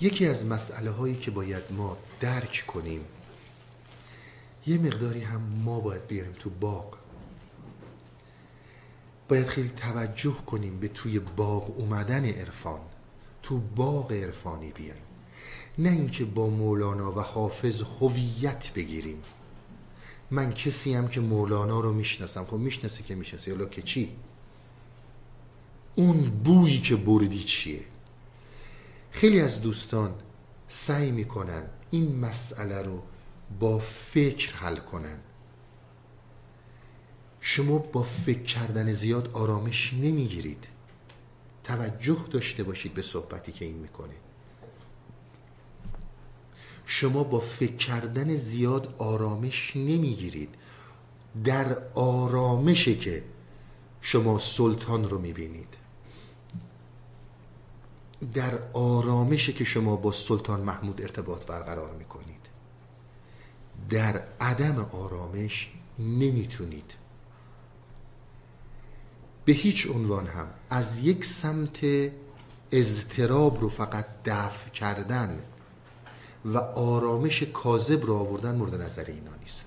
[0.00, 3.04] یکی از مسئله هایی که باید ما درک کنیم
[4.66, 6.99] یه مقداری هم ما باید بیایم تو باغ.
[9.30, 12.80] باید خیلی توجه کنیم به توی باغ اومدن عرفان.
[13.42, 15.02] تو باغ عرفانی بیایم.
[15.78, 19.22] نه اینکه با مولانا و حافظ هویت بگیریم.
[20.30, 22.44] من کسی هم که مولانا رو می‌شناسم.
[22.44, 24.16] خب می‌شناسی که می‌شناسی حالا که چی؟
[25.94, 27.80] اون بویی که بردی چیه؟
[29.10, 30.14] خیلی از دوستان
[30.68, 33.02] سعی می‌کنن این مسئله رو
[33.60, 35.18] با فکر حل کنن.
[37.40, 40.64] شما با فکر کردن زیاد آرامش نمی‌گیرید.
[41.64, 44.14] توجه داشته باشید به صحبتی که این می‌کنه.
[46.86, 50.54] شما با فکر کردن زیاد آرامش نمی‌گیرید.
[51.44, 53.24] در آرامشه که
[54.00, 55.74] شما سلطان رو می‌بینید.
[58.34, 62.40] در آرامشه که شما با سلطان محمود ارتباط برقرار می‌کنید.
[63.90, 66.94] در عدم آرامش نمی‌تونید
[69.50, 70.48] به هیچ عنوان هم.
[70.70, 71.80] از یک سمت
[72.72, 75.40] اضطراب رو فقط دفع کردن
[76.44, 79.64] و آرامش کاذب رو آوردن مورد نظر اینا نیست.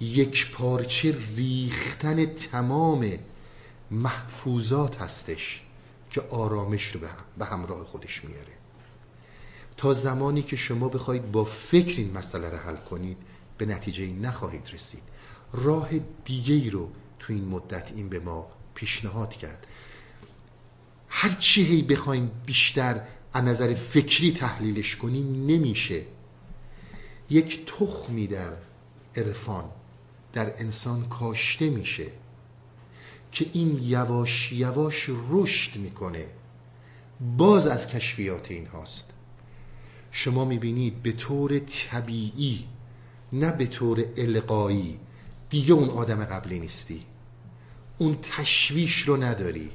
[0.00, 3.12] یک پارچه ریختن تمام
[3.90, 5.62] محفوظات هستش
[6.10, 7.00] که آرامش رو
[7.38, 8.52] به همراه خودش میاره.
[9.76, 13.16] تا زمانی که شما بخواید با فکر این مسئله رو حل کنید
[13.58, 15.02] به نتیجه نخواهید رسید.
[15.52, 15.88] راه
[16.24, 16.88] دیگه ای رو
[17.18, 19.66] تو این مدت این به ما پیشنهاد کرد.
[21.08, 23.00] هر چی هی بخوایم بیشتر
[23.32, 26.02] از نظر فکری تحلیلش کنیم نمیشه.
[27.30, 28.52] یک تخمی در
[29.16, 29.64] عرفان
[30.32, 32.06] در انسان کاشته میشه
[33.32, 36.26] که این یواش یواش رشد می‌کنه.
[37.36, 39.10] باز از کشفیات این هاست.
[40.12, 42.64] شما می‌بینید به طور طبیعی
[43.32, 44.98] نه به طور القایی
[45.50, 47.02] دیگه اون آدم قبلی نیستی.
[47.98, 49.70] اون تشویش رو نداری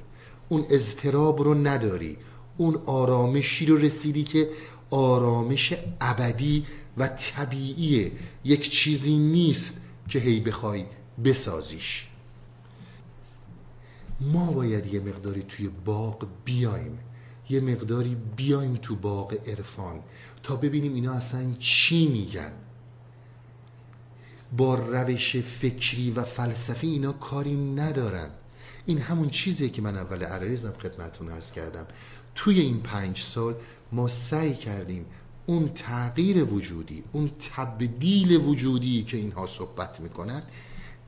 [0.50, 2.18] اون اضطراب رو نداری
[2.58, 4.50] اون آرامشی رو رسیدی که
[4.90, 6.66] آرامش ابدی
[6.98, 8.12] و طبیعیه.
[8.44, 10.86] یک چیزی نیست که هی بخوای
[11.24, 12.08] بسازیش.
[14.22, 17.00] ما باید یه مقداری توی باغ بیایم.
[17.50, 20.00] یه مقداری بیایم تو باغ عرفان
[20.44, 22.52] تا ببینیم اینا اصلا چی میگن.
[24.58, 28.30] با روش فکری و فلسفی اینا کاری ندارن.
[28.86, 31.86] این همون چیزیه که من اول عرایزم خدمتون ارز کردم.
[32.36, 33.56] توی این پنج سال
[33.92, 35.06] ما سعی کردیم
[35.46, 40.44] اون تغییر وجودی اون تبدیل وجودی که اینها صحبت می‌کنن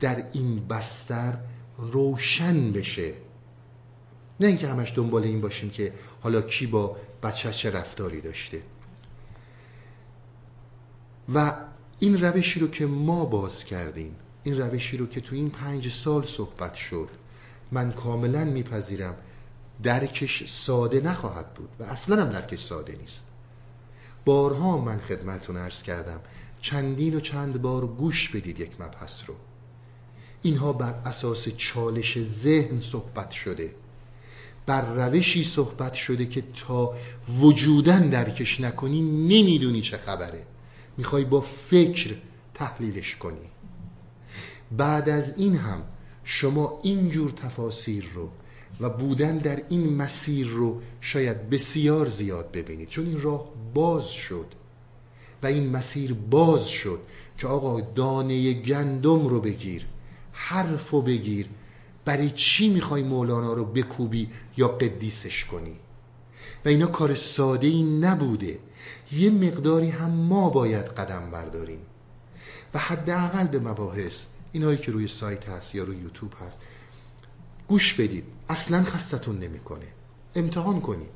[0.00, 1.38] در این بستر
[1.78, 3.12] روشن بشه.
[4.40, 5.92] نه اینکه همش دنبال این باشیم که
[6.22, 8.62] حالا کی با بچه چه رفتاری داشته.
[11.34, 11.52] و
[11.98, 16.26] این روشی رو که ما باز کردیم این روشی رو که تو این پنج سال
[16.26, 17.08] صحبت شد
[17.72, 19.16] من کاملا میپذیرم
[19.82, 23.24] درکش ساده نخواهد بود و اصلا هم درکش ساده نیست.
[24.24, 26.20] بارها من خدمتون ارز کردم
[26.60, 29.34] چندین و چند بار گوش بدید یک مبحث رو.
[30.42, 33.74] اینها بر اساس چالش ذهن صحبت شده.
[34.66, 36.94] بر روشی صحبت شده که تا
[37.40, 40.46] وجودن درکش نکنی نمی‌دونی چه خبره.
[40.96, 42.14] می‌خوای با فکر
[42.54, 43.50] تحلیلش کنی.
[44.76, 45.82] بعد از این هم
[46.24, 48.30] شما اینجور تفاسیر رو
[48.80, 52.88] و بودن در این مسیر رو شاید بسیار زیاد ببینید.
[52.88, 54.46] چون این راه باز شد
[55.42, 57.00] و این مسیر باز شد
[57.38, 59.86] که آقا دانه گندم رو بگیر
[60.32, 61.48] حرف رو بگیر
[62.04, 65.76] برای چی می‌خوای مولانا رو بکوبی یا قدیسش کنی؟
[66.64, 68.58] و اینا کار ساده ای نبوده.
[69.12, 71.80] یه مقداری هم ما باید قدم برداریم.
[72.74, 76.58] و حداقل به مباحث اینایی که روی سایت هست یا روی یوتیوب هست
[77.68, 78.24] گوش بدید.
[78.48, 79.86] اصلا خستتون نمی‌کنه.
[80.34, 81.10] امتحان کنید.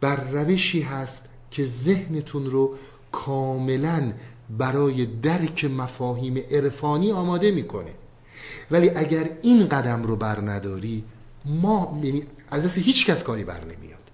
[0.00, 2.74] بر روشی هست که ذهنتون رو
[3.12, 4.12] کاملا
[4.58, 7.94] برای درک مفاهیم عرفانی آماده می‌کنه.
[8.70, 11.04] ولی اگر این قدم رو بر نداری
[11.46, 14.10] ما یعنی از دست هیچ کس کاری بر نمیاد.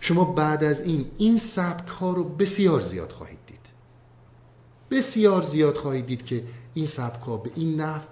[0.00, 3.58] شما بعد از این این سبک ها رو بسیار زیاد خواهید دید.
[4.90, 8.02] بسیار زیاد خواهید دید که این سبک ها به این نحو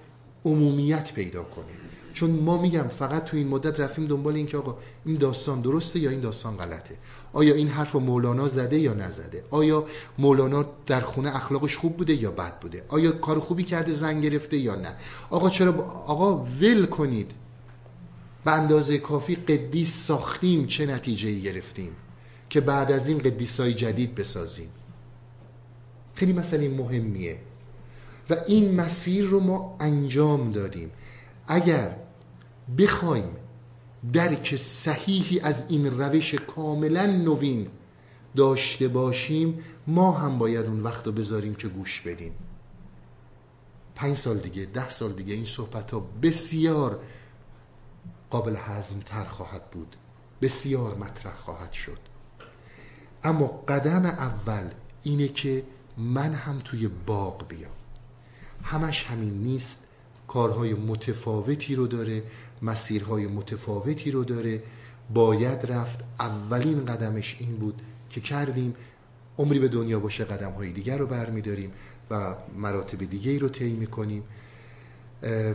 [0.45, 1.66] عمومیت پیدا کنه.
[2.14, 6.01] چون ما میگم فقط تو این مدت رفتیم دنبال این که آقا این داستان درسته
[6.01, 6.97] یا این داستان غلطه؟
[7.33, 9.85] آیا این حرف مولانا زده یا نزده؟ آیا
[10.18, 14.57] مولانا در خونه اخلاقش خوب بوده یا بد بوده؟ آیا کار خوبی کرده زن گرفته
[14.57, 14.95] یا نه؟
[15.31, 15.73] آقا چرا
[16.07, 17.31] آقا ول کنید.
[18.45, 21.97] به اندازه کافی قدیس ساختیم چه نتیجه گرفتیم
[22.51, 24.68] که بعد از این قدیسای جدید بسازیم.
[26.14, 27.38] خیلی مسئله مهمیه
[28.30, 30.90] و این مسیر رو ما انجام دادیم.
[31.49, 31.97] اگر
[32.78, 33.36] بخوایم
[34.12, 37.68] درک صحیحی از این روش کاملا نوین
[38.36, 42.32] داشته باشیم ما هم باید اون وقت رو بذاریم که گوش بدیم.
[43.95, 47.01] پنج سال دیگه ده سال دیگه این صحبت ها بسیار
[48.33, 49.97] قابل حزم تر خواهد بود.
[50.43, 51.99] بسیار مطرح خواهد شد.
[53.24, 54.70] اما قدم اول
[55.03, 55.62] اینه که
[55.99, 57.72] من هم توی باغ بیام.
[58.62, 59.78] همش همین نیست.
[60.28, 62.22] کارهای متفاوتی رو داره
[62.62, 64.62] مسیرهای متفاوتی رو داره.
[65.14, 66.01] باید رفت.
[66.20, 68.74] اولین قدمش این بود که کردیم.
[69.39, 71.72] عمری به دنیا باشه قدم های دیگر رو برمیداریم
[72.11, 74.22] و مراتب دیگه رو طی می‌کنیم.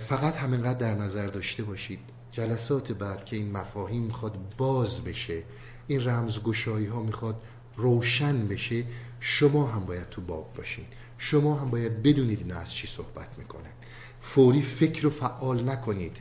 [0.10, 2.17] فقط همینقدر در نظر داشته باشید.
[2.38, 5.44] جلسات بعد که این مفاهیم می‌خواد باز بشه
[5.88, 7.42] این رمزگشایی ها می‌خواد
[7.78, 8.84] روشن بشه
[9.20, 10.86] شما هم باید تو باب باشین.
[11.18, 13.72] شما هم باید بدونید اینا از چی صحبت می‌کنن
[14.22, 16.18] فوری فکر رو فعال نکنید.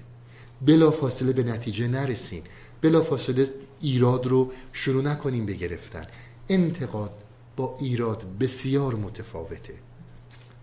[0.67, 2.43] بلا فاصله به نتیجه نرسین.
[2.83, 3.51] بلا فاصله
[3.81, 6.07] ایراد رو شروع نکنیم به گرفتن.
[6.49, 7.13] انتقاد
[7.57, 9.75] با ایراد بسیار متفاوته.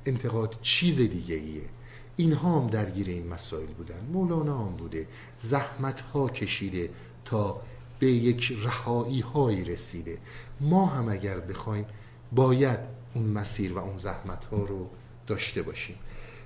[0.05, 1.69] انتقاد چیز دیگه ایه
[2.17, 3.99] اینها هم درگیر این مسائل بودن.
[4.13, 5.07] مولانا هم بوده.
[5.41, 6.89] زحمت ها کشیده
[7.25, 7.61] تا
[7.99, 10.17] به یک رهایی هایی رسیده.
[10.61, 11.85] ما هم اگر بخوایم
[12.31, 12.79] باید
[13.13, 14.89] اون مسیر و اون زحمت ها رو
[15.27, 15.95] داشته باشیم.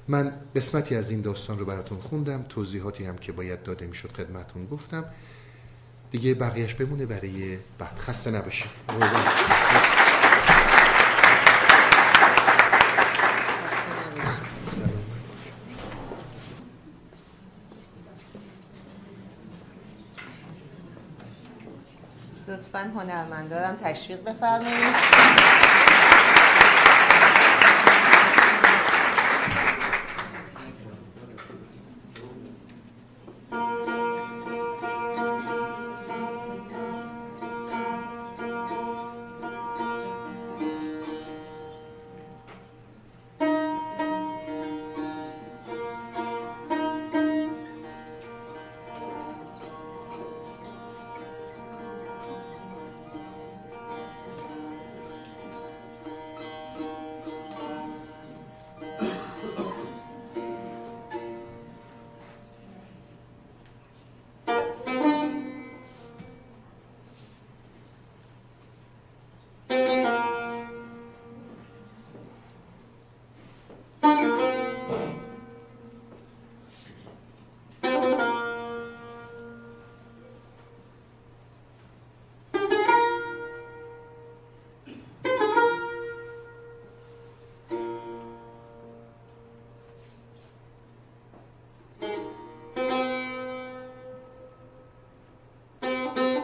[0.07, 2.45] من قسمتی از این داستان رو براتون خوندم.
[2.49, 5.05] توضیحاتی هم که باید داده می‌شد خدمتون گفتم.
[6.11, 7.97] دیگه بقیهش بمونه برای بعد.
[7.99, 8.71] خسته نباشید.
[22.77, 25.76] لطفا هنرمندارم تشویق بفرمایید.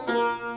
[0.06, 0.53] Música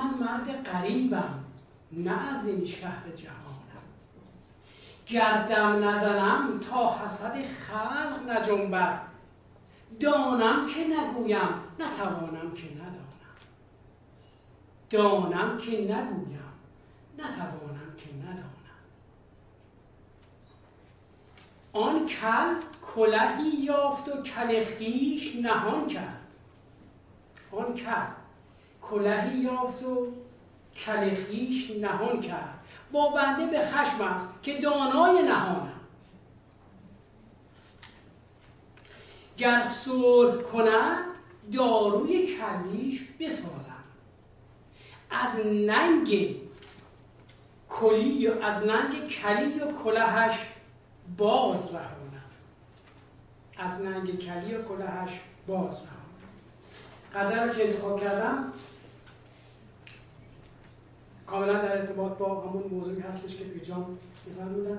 [0.00, 1.44] من مرد قریبم
[1.92, 3.60] نه از این شهر جهانم.
[5.06, 9.00] گردم نزنم تا حسد خلق نجنبد.
[10.00, 11.48] دانم که نگویم
[11.78, 13.00] نتوانم که ندانم.
[14.90, 16.52] دانم که نگویم
[17.18, 18.50] نتوانم که ندانم.
[21.72, 22.54] آن کل
[22.94, 26.20] کلهی یافت و کل خیش نهان کرد.
[27.52, 28.19] آن کل.
[28.82, 30.06] کلهی یافت و
[30.76, 32.58] کل خیش نهان کرد.
[32.92, 35.80] با بنده به خشم است که دانای نهانم.
[39.36, 41.04] گر صلح کند
[41.52, 43.84] داروی کلیش بسازم.
[45.10, 46.36] از ننگ
[47.68, 50.38] کلی و از ننگ کلی و کلهش
[51.16, 52.24] باز رهانم.
[53.58, 55.99] از ننگ کلی و کلهش باز رهانم.
[57.14, 58.52] قدر که انتخاب کردم
[61.26, 64.78] کاملا در ارتباط با همون موضوعی هستش که پیجان میفرمودن.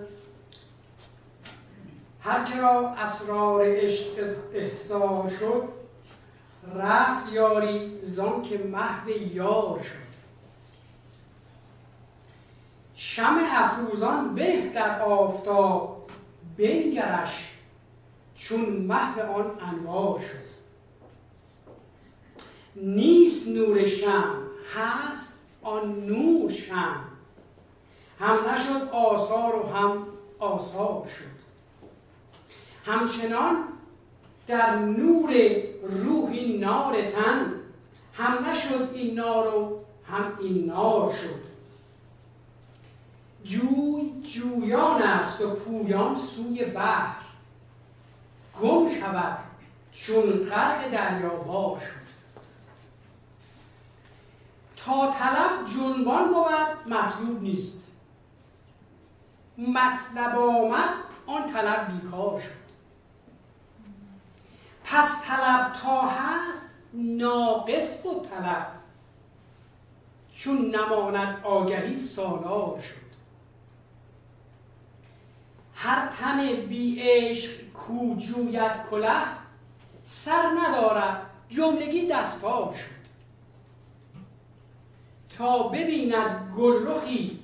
[2.21, 5.63] هر که را اسرار عشق احضار شد
[6.75, 10.11] رفت یاری زان که محو یار شد.
[12.95, 16.09] شم افروزان به در آفتاب
[16.57, 17.57] بنگرش
[18.35, 20.50] چون محو آن انوار شد.
[22.75, 24.35] نیست نور شم
[24.75, 26.95] هست آن نور شم.
[28.19, 30.07] هم نشد آثار و هم
[30.39, 31.41] آثار شد.
[32.85, 33.63] همچنان
[34.47, 35.33] در نور
[35.81, 37.53] روحی نار تن
[38.13, 41.41] هم نشد این نار و هم این نار شد.
[43.43, 47.21] جوی جویان است و پویان سوی بحر.
[48.61, 49.37] گم شود
[49.93, 52.00] چون غرق دریا شد.
[54.85, 57.91] تا طلب جنبان بود مطلوب نیست.
[59.57, 60.89] مطلب آمد
[61.27, 62.61] آن طلب بیکار شد.
[64.83, 68.67] پس طلب تا هست ناقص بود طلب.
[70.33, 73.11] چون نماند آگهی سالار شد.
[75.75, 79.21] هر تن بی عشق کو جوید کله
[80.05, 83.00] سر ندارد جملگی دستار شد.
[85.37, 87.39] تا ببیند گلرخی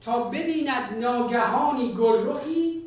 [0.00, 2.82] تا ببیند ناگهانی گلرخی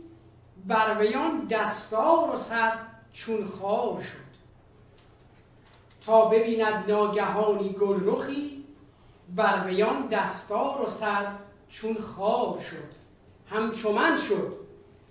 [0.65, 2.73] بر ویان دستار و سر
[3.13, 4.27] چون خار شد.
[6.05, 8.63] تا ببیند ناگهانی گلرخی
[9.35, 11.27] بر ویان دستار و سر
[11.69, 12.97] چون خار شد.
[13.49, 14.57] همچمن شد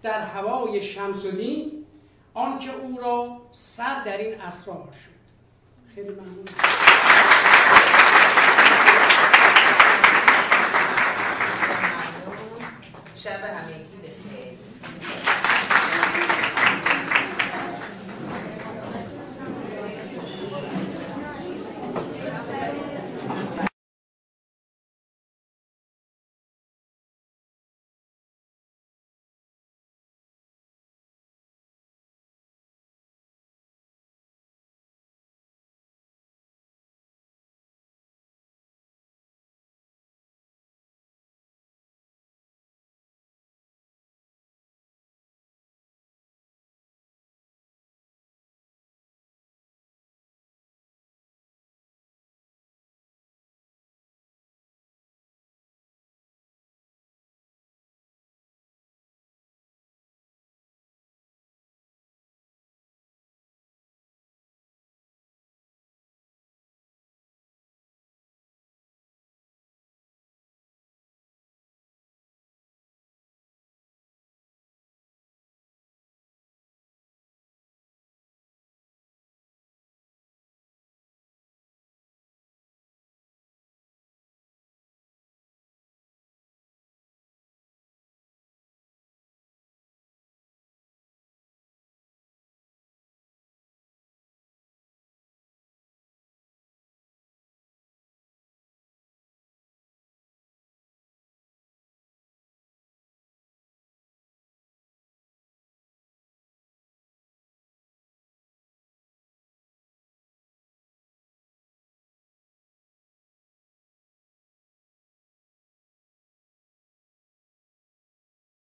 [0.03, 1.27] در هوای شمس
[2.35, 5.17] آنکه او را سر در این اسرار شد.
[5.95, 6.45] خیلی ممنون.
[13.27, 13.96] शैतान हमें